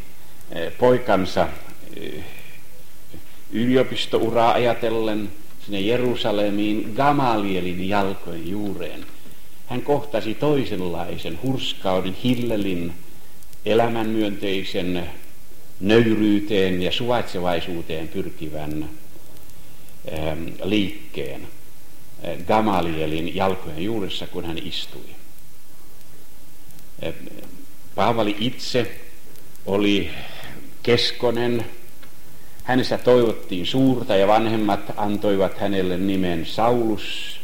[0.51, 1.49] eh, poikansa
[1.97, 2.25] eh,
[3.53, 5.31] yliopistouraa ajatellen
[5.65, 9.07] sinne Jerusalemiin Gamalielin jalkojen juureen,
[9.71, 12.93] hän kohtasi toisenlaisen hurskauden, hillelin,
[13.67, 15.11] elämänmyönteisen
[15.81, 18.89] nöyryyteen ja suvaitsevaisuuteen pyrkivän
[20.13, 25.11] ähm, liikkeen äh, Gamalielin jalkojen juuressa, kun hän istui.
[27.07, 27.15] Äh,
[27.95, 29.01] Paavali itse
[29.67, 30.11] oli
[30.83, 31.67] keskonen.
[32.65, 37.37] Hänessä toivottiin suurta ja vanhemmat antoivat hänelle nimen Saulus.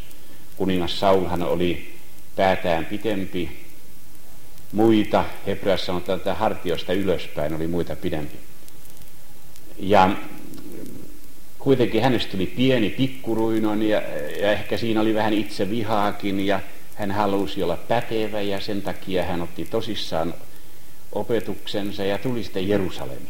[0.57, 1.96] Kuningas Saulhan oli
[2.37, 3.67] päätään pitempi
[4.73, 8.37] muita, hebreassa sanotaan, että hartiosta ylöspäin oli muita pidempi.
[9.79, 10.11] Ja
[11.59, 14.03] kuitenkin hänestä tuli pieni pikkuruinon ja,
[14.41, 16.61] ja ehkä siinä oli vähän itse vihaakin ja
[16.95, 20.35] hän halusi olla pätevä ja sen takia hän otti tosissaan
[21.13, 23.29] opetuksensa ja tuli sitten Jerusalemiin.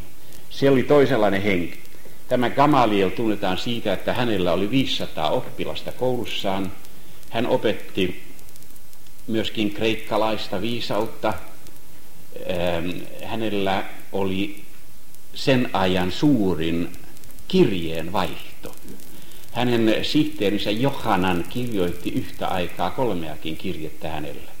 [0.49, 1.79] Se oli toisenlainen henki.
[2.27, 6.71] Tämä Gamaliel tunnetaan siitä, että hänellä oli 500 oppilasta koulussaan.
[7.29, 8.26] Hän opetti
[9.27, 11.33] myöskin kreikkalaista viisautta.
[12.49, 12.89] Ähm,
[13.23, 14.63] hänellä oli
[15.33, 16.89] sen ajan suurin
[17.47, 18.75] kirjeenvaihto.
[19.51, 24.51] Hänen sihteerinsä Johanan kirjoitti yhtä aikaa kolmeakin kirjettä hänelle.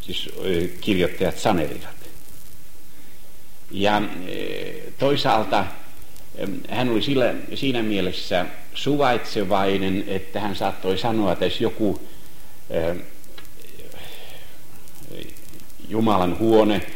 [0.00, 0.28] Siis
[0.80, 1.96] kirjoittajat sanelivat.
[3.70, 4.02] Ja
[4.98, 5.66] toisaalta
[6.68, 12.00] hän oli sillä, siinä mielessä suvaitsevainen, että hän saattoi sanoa, että jos joku
[15.88, 16.86] Jumalan huone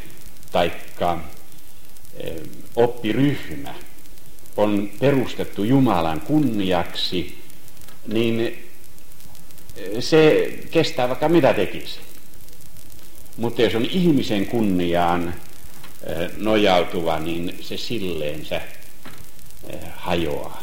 [0.53, 1.19] taikka
[2.77, 3.75] oppiryhmä
[4.57, 7.39] on perustettu Jumalan kunniaksi,
[8.07, 8.69] niin
[10.01, 11.99] se kestää vaikka mitä tekisi.
[13.37, 15.35] Mutta jos on ihmisen kunniaan
[16.37, 18.61] nojautuva, niin se silleensä
[19.97, 20.63] hajoaa.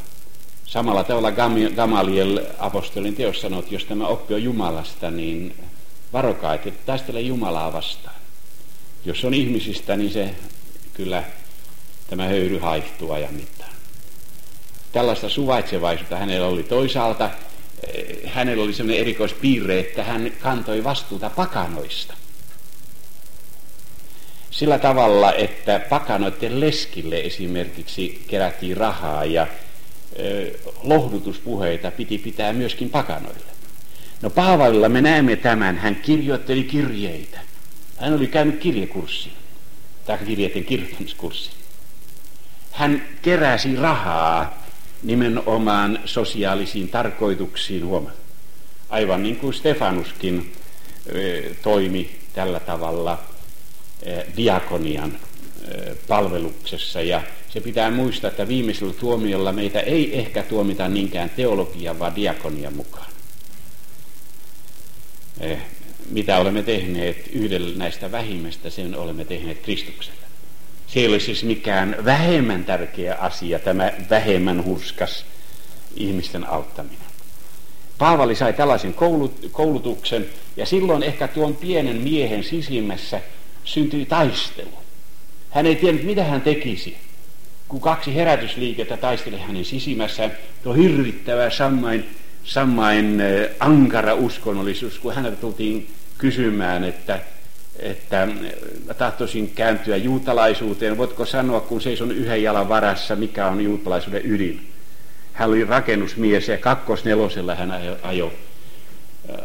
[0.66, 1.32] Samalla tavalla
[1.76, 5.56] Gamaliel apostolin teos sanoo, että jos tämä oppi on Jumalasta, niin
[6.14, 8.13] varokaa, että taistele Jumalaa vastaan.
[9.06, 10.36] Jos on ihmisistä, niin se
[10.94, 11.24] kyllä
[12.10, 13.74] tämä höyry haihtuu ajan mittaan.
[14.92, 17.30] Tällaista suvaitsevaisuutta hänellä oli toisaalta.
[17.94, 22.14] Eh, hänellä oli sellainen erikoispiirre, että hän kantoi vastuuta pakanoista.
[24.52, 29.48] Sillä tavalla, että pakanoiden leskille esimerkiksi kerättiin rahaa ja
[30.84, 33.54] lohdutuspuheita piti pitää myöskin pakanoille.
[34.22, 37.40] No Paavalilla me näemme tämän, hän kirjoitteli kirjeitä.
[38.04, 39.32] Hän oli käynyt kirjekurssin,
[40.06, 41.54] tai kirjeiden kirjoittamiskurssin.
[42.72, 44.64] Hän keräsi rahaa
[45.04, 48.12] nimenomaan sosiaalisiin tarkoituksiin, huomaa.
[48.90, 50.54] Aivan niin kuin Stefanuskin
[51.62, 53.24] toimi tällä tavalla
[54.38, 55.20] diakonian
[56.08, 57.02] palveluksessa.
[57.02, 62.74] Ja se pitää muistaa, että viimeisellä tuomiolla meitä ei ehkä tuomita niinkään teologian, vaan diakonian
[62.74, 63.12] mukaan.
[66.10, 70.20] Mitä olemme tehneet yhdellä näistä vähimmästä, sen olemme tehneet Kristukselle.
[70.88, 75.26] Se ei ole siis mikään vähemmän tärkeä asia, tämä vähemmän hurskas
[75.96, 76.98] ihmisten auttaminen.
[77.98, 78.96] Paavali sai tällaisen
[79.52, 80.26] koulutuksen
[80.58, 83.22] ja silloin ehkä tuon pienen miehen sisimmässä
[83.64, 84.84] syntyi taistelu.
[85.50, 86.98] Hän ei tiennyt, mitä hän tekisi,
[87.68, 90.32] kun kaksi herätysliikettä taisteli hänen sisimmässään.
[90.64, 92.06] Tuo hirvittävä sammain,
[92.44, 93.22] sammain
[93.60, 97.20] ankara uskonnollisuus, kun häneltä tultiin kysymään, että,
[97.80, 98.28] että
[98.98, 100.98] tahtoisin kääntyä juutalaisuuteen.
[100.98, 104.68] Voitko sanoa, kun seison yhden jalan varassa, mikä on juutalaisuuden ydin?
[105.34, 108.34] Hän oli rakennusmies ja kakkosnelosella hän ajoi ajo,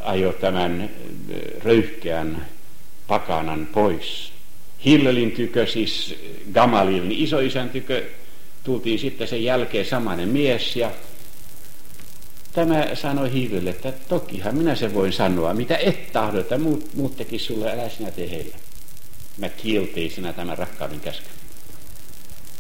[0.03, 0.91] ajo tämän
[1.65, 2.47] röyhkeän
[3.07, 4.33] pakanan pois.
[4.85, 6.15] Hillelin tykö, siis
[6.53, 8.03] Gamalilin isoisän tykö,
[8.65, 10.91] tultiin sitten sen jälkeen samainen mies ja
[12.59, 17.17] tämä sanoi Hillelle, että tokihan minä sen voin sanoa, mitä et tahdo, että muut, muut
[17.17, 18.57] tekis sulle, älä sinä tee heille.
[19.39, 21.33] Mä kielteisenä tämän rakkauden käskyn.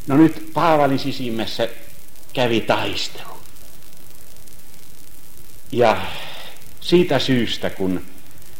[0.06, 1.68] No nyt Paavalin sisimmässä
[2.32, 3.36] kävi taistelu.
[5.72, 6.02] Ja
[6.80, 8.00] siitä syystä, kun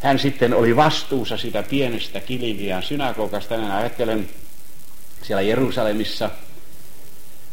[0.01, 4.29] hän sitten oli vastuussa sitä pienestä Kilivian synagogasta, tänään ajattelen
[5.23, 6.31] siellä Jerusalemissa,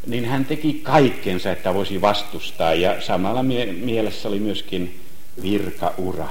[0.05, 4.99] niin hän teki kaikkensa, että voisi vastustaa ja samalla mie- mielessä oli myöskin
[5.41, 6.27] virkaura.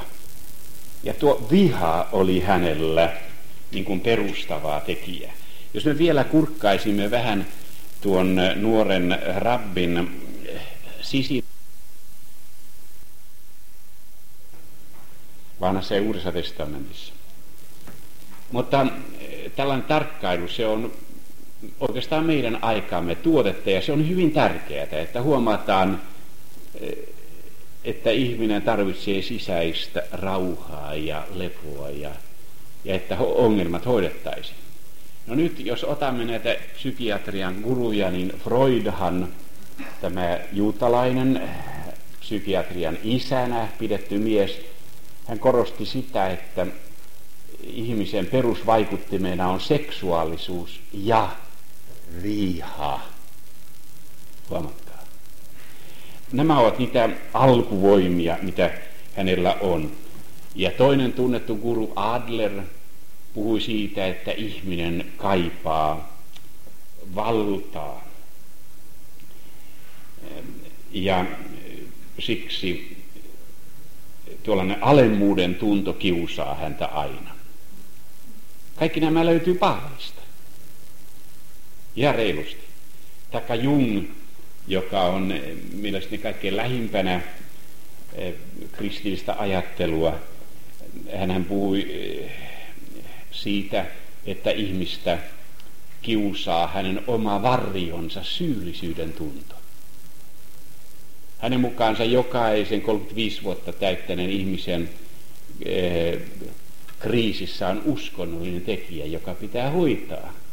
[1.02, 3.12] Ja tuo viha oli hänellä
[3.72, 5.32] niin kuin perustavaa tekijää.
[5.74, 7.46] Jos me vielä kurkkaisimme vähän
[8.00, 10.22] tuon nuoren rabbin
[11.00, 11.44] sisi
[15.60, 17.12] vanhassa ja uudessa testamentissa.
[18.52, 18.87] Mutta
[19.18, 20.92] eh, tällainen tarkkailu, se on
[21.81, 26.00] oikeastaan meidän aikaamme tuotetta ja se on hyvin tärkeää, että huomataan,
[26.81, 26.92] eh,
[27.85, 32.11] että ihminen tarvitsee sisäistä rauhaa ja lepoa ja,
[32.85, 34.57] ja että ongelmat hoidettaisiin.
[35.27, 39.29] No nyt jos otamme näitä psykiatrian guruja, niin Freudhan,
[40.00, 41.48] tämä juutalainen eh,
[42.20, 44.61] psykiatrian isänä pidetty mies,
[45.27, 46.66] hän korosti sitä, että
[47.66, 51.31] ihmisen perusvaikuttimena on seksuaalisuus ja
[52.22, 53.00] viha.
[54.50, 55.04] Huomatkaa.
[56.32, 58.70] Nämä ovat niitä alkuvoimia, mitä
[59.16, 59.92] hänellä on.
[60.54, 62.62] Ja toinen tunnettu guru Adler
[63.34, 66.18] puhui siitä, että ihminen kaipaa
[67.14, 68.04] valtaa.
[70.92, 71.24] Ja
[72.18, 72.96] siksi
[74.42, 77.34] tuollainen alemmuuden tunto kiusaa häntä aina.
[78.76, 80.23] Kaikki nämä löytyy Paavalista.
[81.96, 82.64] Ja reilusti.
[83.30, 84.04] Taikka Jung,
[84.68, 85.35] joka on
[85.72, 87.20] mielestäni kaikkein lähimpänä
[88.14, 88.35] eh,
[88.72, 90.18] kristillistä ajattelua.
[91.16, 92.30] Hän puhui eh,
[93.30, 93.87] siitä,
[94.26, 95.18] että ihmistä
[96.02, 99.54] kiusaa hänen oma varjonsa syyllisyyden tunto.
[101.38, 104.90] Hänen mukaansa jokaisen 35 vuotta täyttäneen ihmisen
[105.64, 106.18] eh,
[106.98, 110.43] kriisissä on uskonnollinen tekijä, joka pitää hoitaa.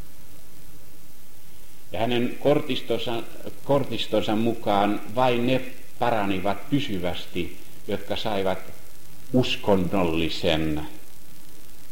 [1.92, 3.24] Ja hänen kortistonsa,
[3.64, 5.62] kortistonsa mukaan vain ne
[6.00, 8.60] paranivat pysyvästi, jotka saivat
[9.34, 10.88] uskonnollisen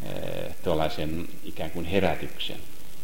[0.05, 2.57] eh, tuollaisen ikään kuin herätyksen.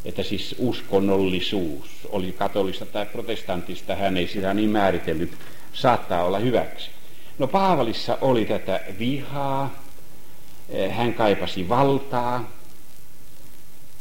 [0.05, 5.31] Että siis uskonnollisuus, oli katolista tai protestantista, hän ei sitä niin määritellyt,
[5.73, 6.89] saattaa olla hyväksi.
[7.39, 9.83] No Paavalissa oli tätä vihaa,
[10.69, 12.51] eh, hän kaipasi valtaa,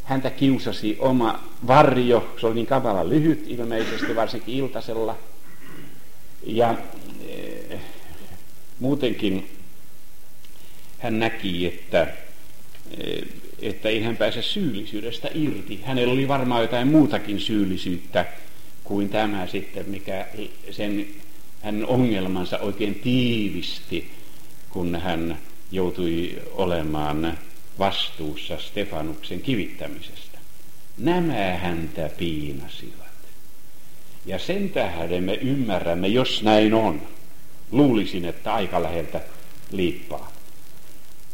[0.05, 5.19] häntä kiusasi oma varjo, se oli niin kamala lyhyt ilmeisesti, varsinkin iltasella.
[6.47, 6.75] Ja
[7.29, 7.79] e,
[8.81, 9.49] muutenkin
[10.99, 12.03] hän näki, että,
[12.99, 13.21] e,
[13.63, 15.81] että ei hän pääse syyllisyydestä irti.
[15.85, 18.27] Hänellä oli varmaan jotain muutakin syyllisyyttä
[18.85, 20.27] kuin tämä sitten, mikä
[20.71, 21.07] sen
[21.63, 24.11] hän ongelmansa oikein tiivisti,
[24.71, 25.39] kun hän
[25.73, 27.39] joutui olemaan
[27.79, 30.39] vastuussa Stefanuksen kivittämisestä.
[30.99, 33.05] Nämä häntä piinasivat.
[34.27, 37.03] Ja sen tähden me ymmärrämme, jos näin on.
[37.73, 39.21] Luulisin, että aika läheltä
[39.71, 40.33] liippaa.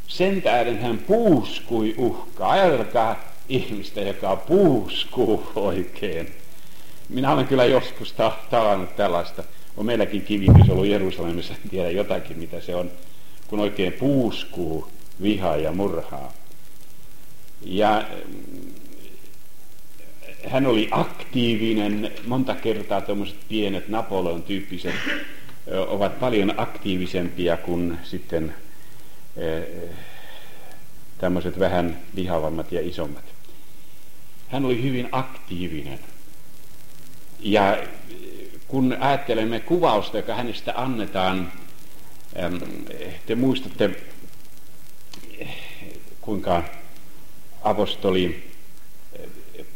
[0.07, 2.51] Sen tähden hän puuskui uhkaa.
[2.51, 6.35] Ajatelkaa ihmistä, joka puuskuu oikein.
[7.09, 8.15] Minä olen kyllä joskus
[8.51, 9.45] tavannut tällaista.
[9.77, 12.91] On meilläkin kivitys ollut Jerusalemissa, en tiedä jotakin mitä se on,
[13.47, 14.89] kun oikein puuskuu
[15.23, 16.33] vihaa ja murhaa.
[17.63, 18.73] Ja mm,
[20.49, 24.95] hän oli aktiivinen, monta kertaa tuommoiset pienet Napoleon tyyppiset
[25.89, 28.55] ovat paljon aktiivisempia kuin sitten
[31.19, 33.25] tämmöiset vähän vihavammat ja isommat.
[34.49, 35.99] Hän oli hyvin aktiivinen.
[37.41, 37.79] Ja
[38.69, 41.53] kun ajattelemme kuvausta, joka hänestä annetaan,
[43.27, 43.91] te muistatte,
[46.21, 46.63] kuinka
[47.63, 48.51] apostoli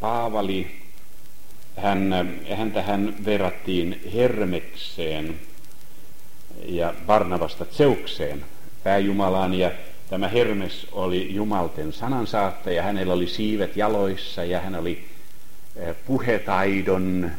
[0.00, 0.70] Paavali,
[1.76, 5.40] hän, häntä hän verrattiin Hermekseen
[6.64, 8.44] ja Barnabasta Zeukseen,
[8.82, 9.70] pääjumalaan, ja
[10.10, 15.04] tämä Hermes oli Jumalten sanansaattaja, hänellä oli siivet jaloissa ja hän oli
[16.06, 17.30] puhetaidon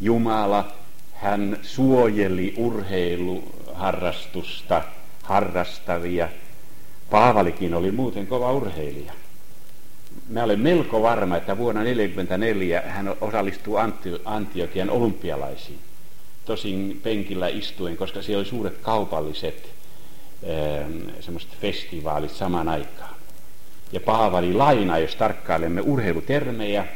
[0.00, 0.72] Jumala,
[1.14, 4.82] hän suojeli urheiluharrastusta
[5.22, 6.28] harrastavia.
[7.12, 9.12] Paavalikin oli muuten kova urheilija.
[10.28, 13.76] Mä olen melko varma, että vuonna 1944 hän osallistuu
[14.24, 15.78] Antiokian olympialaisiin.
[16.44, 19.68] Tosin penkillä istuen, koska siellä oli suuret kaupalliset
[21.20, 23.14] semmoiset festivaalit samaan aikaan.
[23.92, 26.86] Ja Paavali laina, jos tarkkailemme urheilutermejä,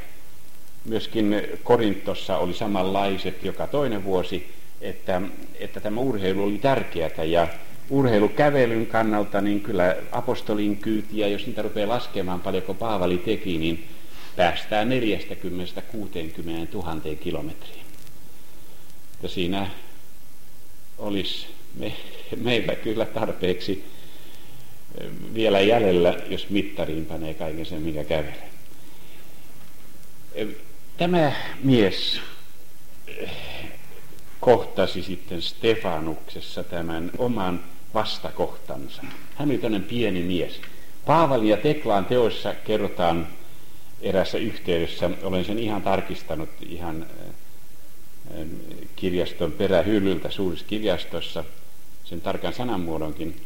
[0.85, 5.23] myöskin Korintossa oli samanlaiset joka toinen vuosi, että,
[5.61, 7.49] että tämä urheilu oli tärkeää ja
[7.91, 13.89] urheilukävelyn kannalta niin kyllä apostolin kyytiä, jos niitä rupeaa laskemaan paljonko Paavali teki, niin
[14.37, 14.93] päästään 40-60
[16.73, 17.87] 000 kilometriin.
[19.23, 19.71] Ja siinä
[20.99, 21.93] olisi me,
[22.37, 23.85] meillä kyllä tarpeeksi
[25.35, 28.51] vielä jäljellä, jos mittariin panee kaiken sen, mikä kävelee.
[30.97, 31.33] Tämä
[31.63, 32.21] mies
[33.07, 33.31] eh,
[34.41, 37.65] kohtasi sitten Stefanuksessa tämän oman
[37.95, 39.03] vastakohtansa.
[39.35, 40.61] Hän oli tämmöinen pieni mies.
[41.07, 43.27] Paavalin ja Teklaan teoissa kerrotaan
[44.01, 47.07] erässä yhteydessä, olen sen ihan tarkistanut ihan
[48.31, 48.47] eh,
[48.97, 51.45] kirjaston perähyllyltä suurissa kirjastossa,
[52.05, 53.41] sen tarkan sanamuodonkin.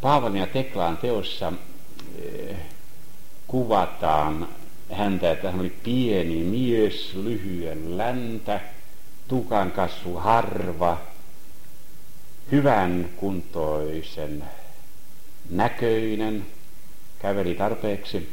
[0.00, 1.52] Paavalin ja Teklaan teossa
[2.22, 2.56] eh,
[3.46, 4.48] kuvataan
[4.92, 8.60] häntä, että hän oli pieni mies, lyhyen läntä,
[9.28, 10.98] tukan kasvu harva,
[12.52, 14.44] hyvän kuntoisen
[15.50, 16.46] näköinen,
[17.18, 18.28] käveli tarpeeksi.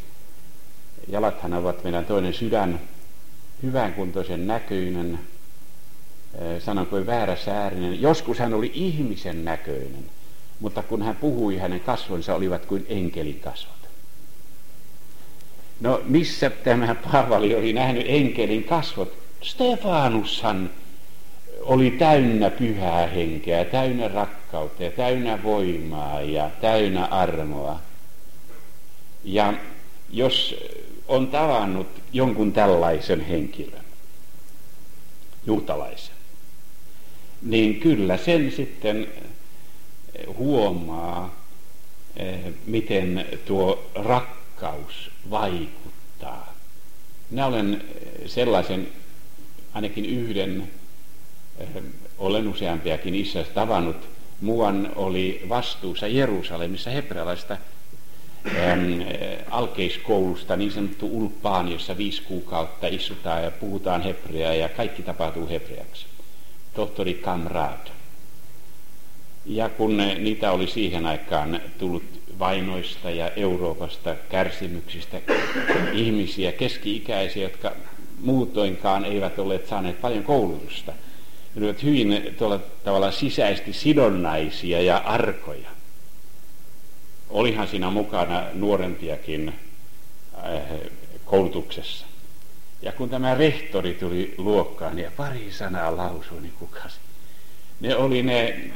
[1.07, 2.79] Jalathan ovat meidän toinen sydän,
[3.63, 5.19] hyvän kuntoisen näköinen,
[6.33, 8.01] eh, sanonko väärä säärinen.
[8.01, 10.05] Joskus hän oli ihmisen näköinen,
[10.59, 13.77] mutta kun hän puhui, hänen kasvonsa olivat kuin enkelin kasvot.
[15.79, 19.13] No missä tämä Paavali oli nähnyt enkelin kasvot?
[19.41, 20.69] Stefanushan
[21.67, 27.79] oli täynnä pyhää henkeä, täynnä rakkautta ja täynnä voimaa ja täynnä armoa.
[29.23, 29.53] Ja
[30.09, 30.55] jos
[31.07, 33.85] on tavannut jonkun tällaisen henkilön,
[35.45, 36.15] juutalaisen,
[37.41, 39.07] niin kyllä sen sitten
[40.37, 41.35] huomaa,
[42.17, 46.53] eh, miten tuo rakkaus vaikuttaa.
[47.29, 47.83] Minä olen
[48.25, 48.87] sellaisen,
[49.73, 50.69] ainakin yhden
[52.17, 54.09] olen useampiakin issä tavannut.
[54.41, 57.57] Muuan oli vastuussa Jerusalemissa hebrealaista
[58.55, 59.01] ähm,
[59.51, 66.05] alkeiskoulusta, niin sanottu ulpaan, jossa viisi kuukautta istutaan ja puhutaan hebreaa ja kaikki tapahtuu hebreaksi.
[66.73, 67.87] Tohtori Kamrad.
[69.45, 72.03] Ja kun niitä oli siihen aikaan tullut
[72.39, 75.21] vainoista ja Euroopasta kärsimyksistä
[75.93, 77.71] ihmisiä, keski-ikäisiä, jotka
[78.21, 80.93] muutoinkaan eivät olleet saaneet paljon koulutusta–
[81.57, 85.69] ne olivat hyvin tuolla tavalla sisäisesti sidonnaisia ja arkoja.
[87.29, 89.53] Olihan siinä mukana nuorempiakin
[90.37, 90.61] äh,
[91.25, 92.05] koulutuksessa.
[92.81, 96.99] Ja kun tämä rehtori tuli luokkaan niin ja pari sanaa lausui, niin kukas.
[97.79, 98.69] Ne oli ne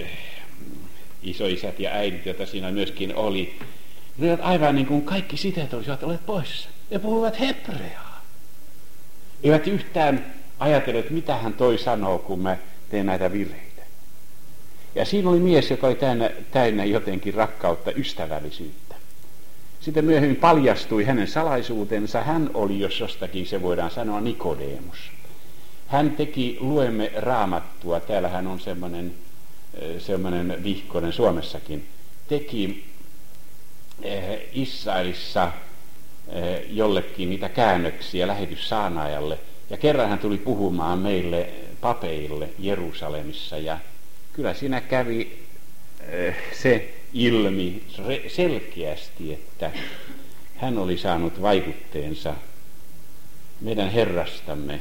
[0.00, 0.08] äh,
[1.22, 3.58] isoisät ja äidit, joita siinä myöskin oli.
[4.18, 6.68] Ne olivat aivan niin kuin kaikki siteet olisivat olleet poissa.
[6.90, 8.24] Ne puhuvat hebreaa.
[9.42, 12.56] Eivät yhtään ajatellen, että mitä hän toi sanoo, kun mä
[12.90, 13.82] teen näitä virheitä.
[14.94, 18.94] Ja siinä oli mies, joka oli täynnä, täynnä jotenkin rakkautta, ystävällisyyttä.
[19.80, 22.22] Sitten myöhemmin paljastui hänen salaisuutensa.
[22.22, 24.98] Hän oli, jos jostakin se voidaan sanoa, Nikodemus.
[25.86, 29.14] Hän teki, luemme raamattua, täällähän on semmoinen,
[29.98, 31.86] semmoinen vihkonen Suomessakin,
[32.28, 32.84] teki
[34.52, 35.52] Israelissa
[36.68, 39.38] jollekin niitä käännöksiä lähetyssaanaajalle.
[39.70, 41.48] Ja kerran hän tuli puhumaan meille
[41.80, 43.78] papeille Jerusalemissa ja
[44.32, 45.46] kyllä siinä kävi
[46.52, 47.82] se ilmi
[48.28, 49.70] selkeästi, että
[50.56, 52.34] hän oli saanut vaikutteensa
[53.60, 54.80] meidän Herrastamme,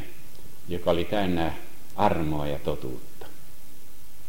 [0.67, 1.53] joka oli täynnä
[1.95, 3.25] armoa ja totuutta.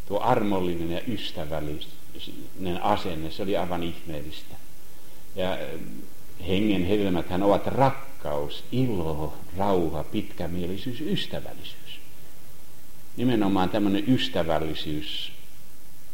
[0.05, 4.55] Tuo armollinen ja ystävällinen asenne, se oli aivan ihmeellistä.
[5.35, 5.57] Ja
[6.47, 11.99] hengen hedelmäthän ovat rakkaus, ilo, rauha, pitkämielisyys, ystävällisyys.
[13.17, 15.31] Nimenomaan tämmöinen ystävällisyys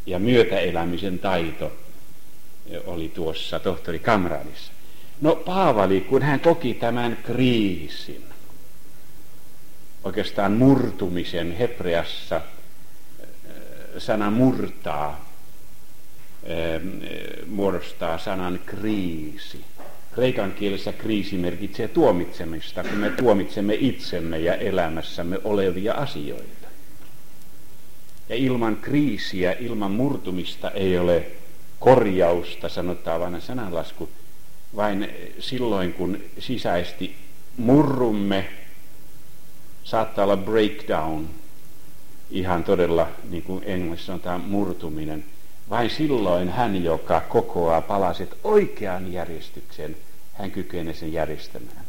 [0.06, 1.72] ja myötäelämisen taito
[2.86, 4.72] oli tuossa tohtori Kamradissa.
[5.20, 8.24] No Paavali, kun hän koki tämän kriisin,
[10.04, 12.40] oikeastaan murtumisen hebreassa,
[13.98, 15.30] sana murtaa,
[17.46, 19.64] muodostaa sanan kriisi.
[20.14, 26.68] Kreikan kielessä kriisi merkitsee tuomitsemista, kun me tuomitsemme itsemme ja elämässämme olevia asioita.
[28.28, 31.26] Ja ilman kriisiä, ilman murtumista ei ole
[31.78, 34.08] korjausta, sanotaan vanha sananlasku,
[34.76, 35.08] vain
[35.38, 37.14] silloin kun sisäisesti
[37.56, 38.48] murrumme,
[39.84, 41.28] saattaa olla breakdown,
[42.30, 45.24] ihan todella niin kuin englannissa sanotaan murtuminen,
[45.70, 49.96] vain silloin hän, joka kokoaa palaset oikean järjestyksen,
[50.32, 51.84] hän kykenee sen järjestämään.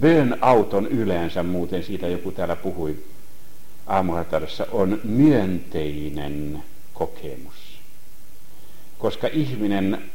[0.00, 2.96] Burnout on yleensä muuten, siitä joku täällä puhui
[3.86, 6.62] aamuhatarassa, on myönteinen
[6.94, 7.80] kokemus.
[8.98, 10.10] Koska ihminen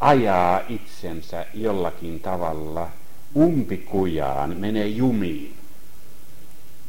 [0.00, 2.88] ajaa itsensä jollakin tavalla
[3.36, 5.54] umpikujaan, menee jumiin.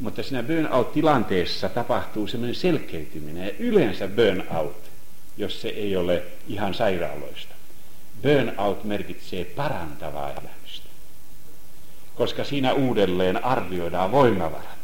[0.00, 4.93] Mutta siinä burnout-tilanteessa tapahtuu semmoinen selkeytyminen ja yleensä burnout,
[5.36, 7.54] jos se ei ole ihan sairaaloista.
[8.22, 10.88] Burnout merkitsee parantavaa elämistä,
[12.14, 14.74] koska siinä uudelleen arvioidaan voimavarat.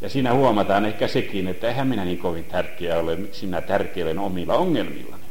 [0.00, 4.18] Ja siinä huomataan ehkä sekin, että eihän minä niin kovin tärkeä ole, miksi minä tärkeilen
[4.18, 5.22] omilla ongelmillani.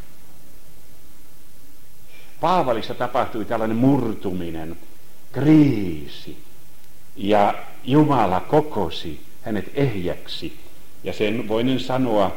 [2.42, 4.78] Paavalissa tapahtui tällainen murtuminen,
[5.32, 6.38] kriisi,
[7.16, 10.60] ja Jumala kokosi hänet ehjäksi.
[11.04, 12.36] Ja sen voinen sanoa,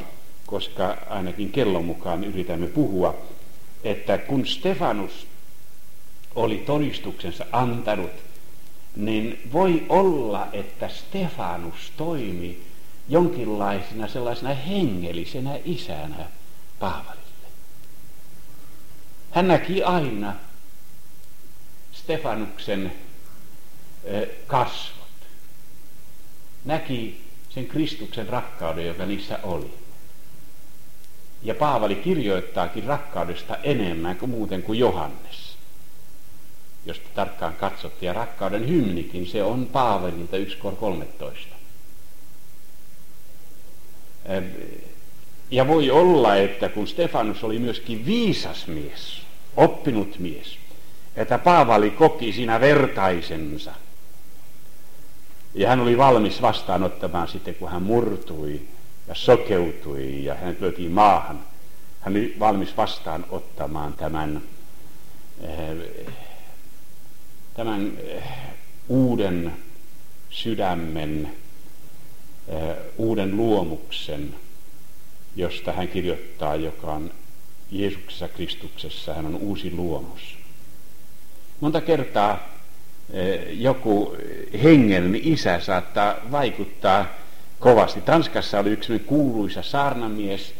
[0.48, 3.18] koska ainakin kellon mukaan yritämme puhua,
[3.84, 5.26] että kun Stefanus
[6.34, 8.10] oli todistuksensa antanut,
[8.96, 12.62] niin voi olla, että Stefanus toimi
[13.08, 16.26] jonkinlaisena sellaisena hengellisenä isänä
[16.78, 17.48] Paavalille.
[19.30, 20.34] Hän näki aina
[21.92, 22.92] Stefanuksen
[24.46, 25.08] kasvot.
[26.64, 29.87] Näki sen Kristuksen rakkauden, joka niissä oli.
[31.42, 35.56] Ja Paavali kirjoittaakin rakkaudesta enemmän kuin muuten kuin Johannes.
[36.86, 41.58] Jos te tarkkaan katsotte, ja rakkauden hymnikin, se on Paavalilta 1.13.
[45.50, 49.22] Ja voi olla, että kun Stefanus oli myöskin viisas mies,
[49.56, 50.58] oppinut mies,
[51.16, 53.74] että Paavali koki siinä vertaisensa.
[55.54, 58.60] Ja hän oli valmis vastaanottamaan sitten, kun hän murtui
[59.08, 61.40] ja sokeutui ja hän lyötiin maahan.
[62.00, 64.42] Hän oli valmis vastaanottamaan tämän,
[65.42, 66.06] eh,
[67.54, 68.22] tämän eh,
[68.88, 69.52] uuden
[70.30, 71.30] sydämen,
[72.48, 74.34] eh, uuden luomuksen,
[75.36, 77.10] josta hän kirjoittaa, joka on
[77.70, 80.38] Jeesuksessa Kristuksessa, hän on uusi luomus.
[81.60, 82.48] Monta kertaa
[83.50, 84.16] joku
[84.62, 87.06] hengellinen isä saattaa vaikuttaa
[87.60, 88.00] kovasti.
[88.00, 90.54] Tanskassa oli yksi kuuluisa saarnamies,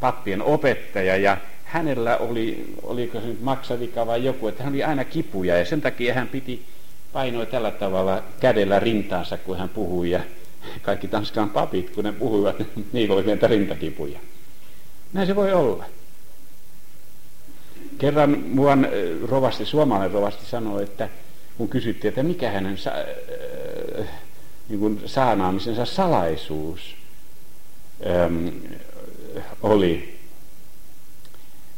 [0.00, 5.04] pappien opettaja, ja hänellä oli, oliko se nyt maksavika vai joku, että hän oli aina
[5.04, 6.64] kipuja, ja sen takia hän piti
[7.12, 10.20] painoa tällä tavalla kädellä rintaansa, kun hän puhui, ja
[10.82, 12.56] kaikki Tanskan papit, kun ne puhuivat,
[12.92, 14.18] niillä oli näitä rintakipuja.
[15.12, 15.84] Näin se voi olla.
[17.98, 18.88] Kerran muun
[19.28, 21.08] rovasti, suomalainen rovasti sanoi, että
[21.58, 22.78] kun kysyttiin, että mikä hänen
[24.68, 26.96] niin kuin saanaamisensa salaisuus
[28.06, 28.48] ähm,
[29.62, 30.18] oli,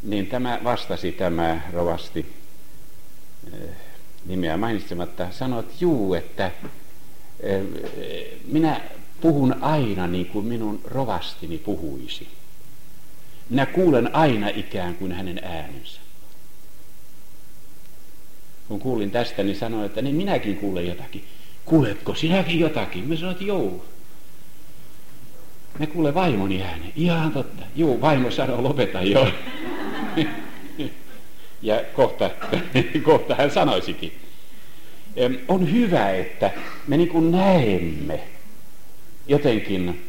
[0.03, 2.26] niin tämä vastasi tämä rovasti
[3.55, 3.61] äh,
[4.26, 6.51] nimeä mainitsematta, sanoi, että juu, että
[8.47, 8.80] minä
[9.20, 12.28] puhun aina niin kuin minun rovastini puhuisi.
[13.51, 16.01] Minä kuulen aina ikään kuin hänen äänensä.
[18.68, 21.24] Kun kuulin tästä, niin sanoin, että niin minäkin kuulen jotakin.
[21.67, 23.09] Kuuletko sinäkin jotakin?
[23.09, 23.85] Me sanoin, että joo.
[25.79, 26.93] Me kuule vaimoni ääni.
[26.97, 27.62] Ihan totta.
[27.77, 29.33] Joo, vaimo sanoo, lopeta jo.
[31.62, 32.31] ja kohta,
[33.03, 34.12] kohta hän sanoisikin.
[35.49, 36.51] On hyvä, että
[36.87, 38.21] me niin kuin näemme
[39.29, 40.03] jotenkin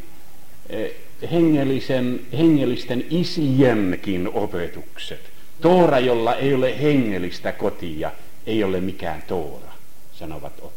[0.70, 0.88] e,
[1.32, 5.22] hengellisen, hengellisten isienkin opetukset.
[5.62, 8.12] Toora, jolla ei ole hengellistä kotia,
[8.46, 9.72] ei ole mikään toora,
[10.14, 10.77] sanovat oppineet.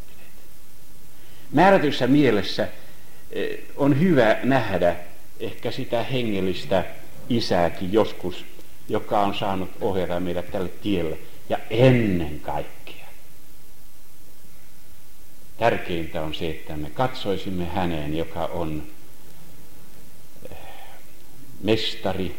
[1.53, 2.69] Määrätyssä mielessä
[3.31, 3.47] e,
[3.77, 4.97] on hyvä nähdä
[5.41, 6.85] ehkä sitä hengellistä
[7.29, 8.45] isääkin joskus,
[8.89, 11.19] joka on saanut ohjata meidät tälle tielle.
[11.49, 13.07] Ja ennen kaikkea.
[15.59, 18.83] Tärkeintä on se, että me katsoisimme häneen, joka on
[21.63, 22.37] mestari,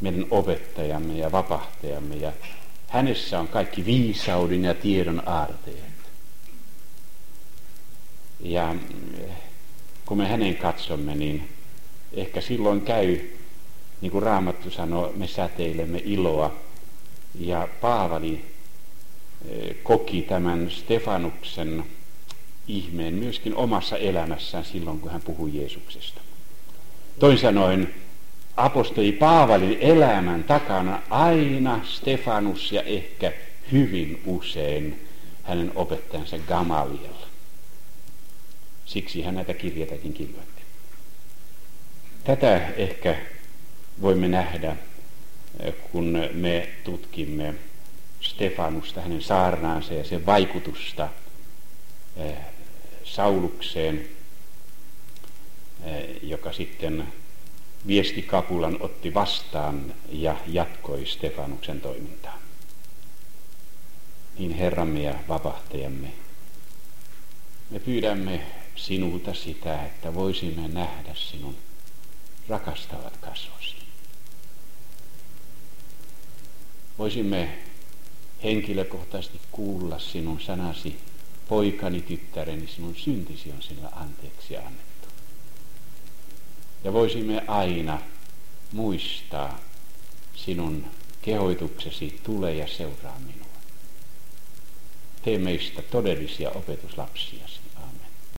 [0.00, 2.32] meidän opettajamme ja vapahtajamme ja
[2.88, 5.93] hänessä on kaikki viisauden ja tiedon aarteet.
[8.44, 8.74] Ja
[10.06, 11.48] kun me hänen katsomme, niin
[12.12, 13.18] ehkä silloin käy,
[14.00, 16.54] niin kuin Raamattu sanoo, me säteilemme iloa.
[17.40, 18.44] Ja Paavali
[19.48, 21.84] eh, koki tämän Stefanuksen
[22.68, 26.20] ihmeen myöskin omassa elämässään silloin, kun hän puhui Jeesuksesta.
[27.18, 27.94] Toin sanoen,
[28.56, 33.32] apostoli Paavalin elämän takana aina Stefanus ja ehkä
[33.72, 35.06] hyvin usein
[35.42, 37.23] hänen opettajansa Gamaliel.
[38.86, 40.62] Siksi hän näitä kirjatakin kirjoitti.
[42.24, 43.16] Tätä ehkä
[44.00, 44.76] voimme nähdä,
[45.92, 47.54] kun me tutkimme
[48.20, 51.08] Stefanusta, hänen saarnaansa ja sen vaikutusta
[52.16, 52.36] eh,
[53.04, 54.08] Saulukseen,
[55.84, 57.08] eh, joka sitten
[57.86, 62.38] viestikapulan otti vastaan ja jatkoi Stefanuksen toimintaa.
[64.38, 66.12] Niin Herramme ja vapahtajamme,
[67.70, 68.40] me pyydämme
[68.76, 71.56] sinulta sitä, että voisimme nähdä sinun
[72.48, 73.76] rakastavat kasvosi.
[76.98, 77.58] Voisimme
[78.42, 81.00] henkilökohtaisesti kuulla sinun sanasi,
[81.48, 85.08] poikani, tyttäreni, sinun syntisi on sinulle anteeksi annettu.
[86.84, 88.00] Ja voisimme aina
[88.72, 89.60] muistaa
[90.34, 90.86] sinun
[91.22, 93.46] kehoituksesi, tule ja seuraa minua.
[95.22, 97.63] Tee meistä todellisia opetuslapsiasi.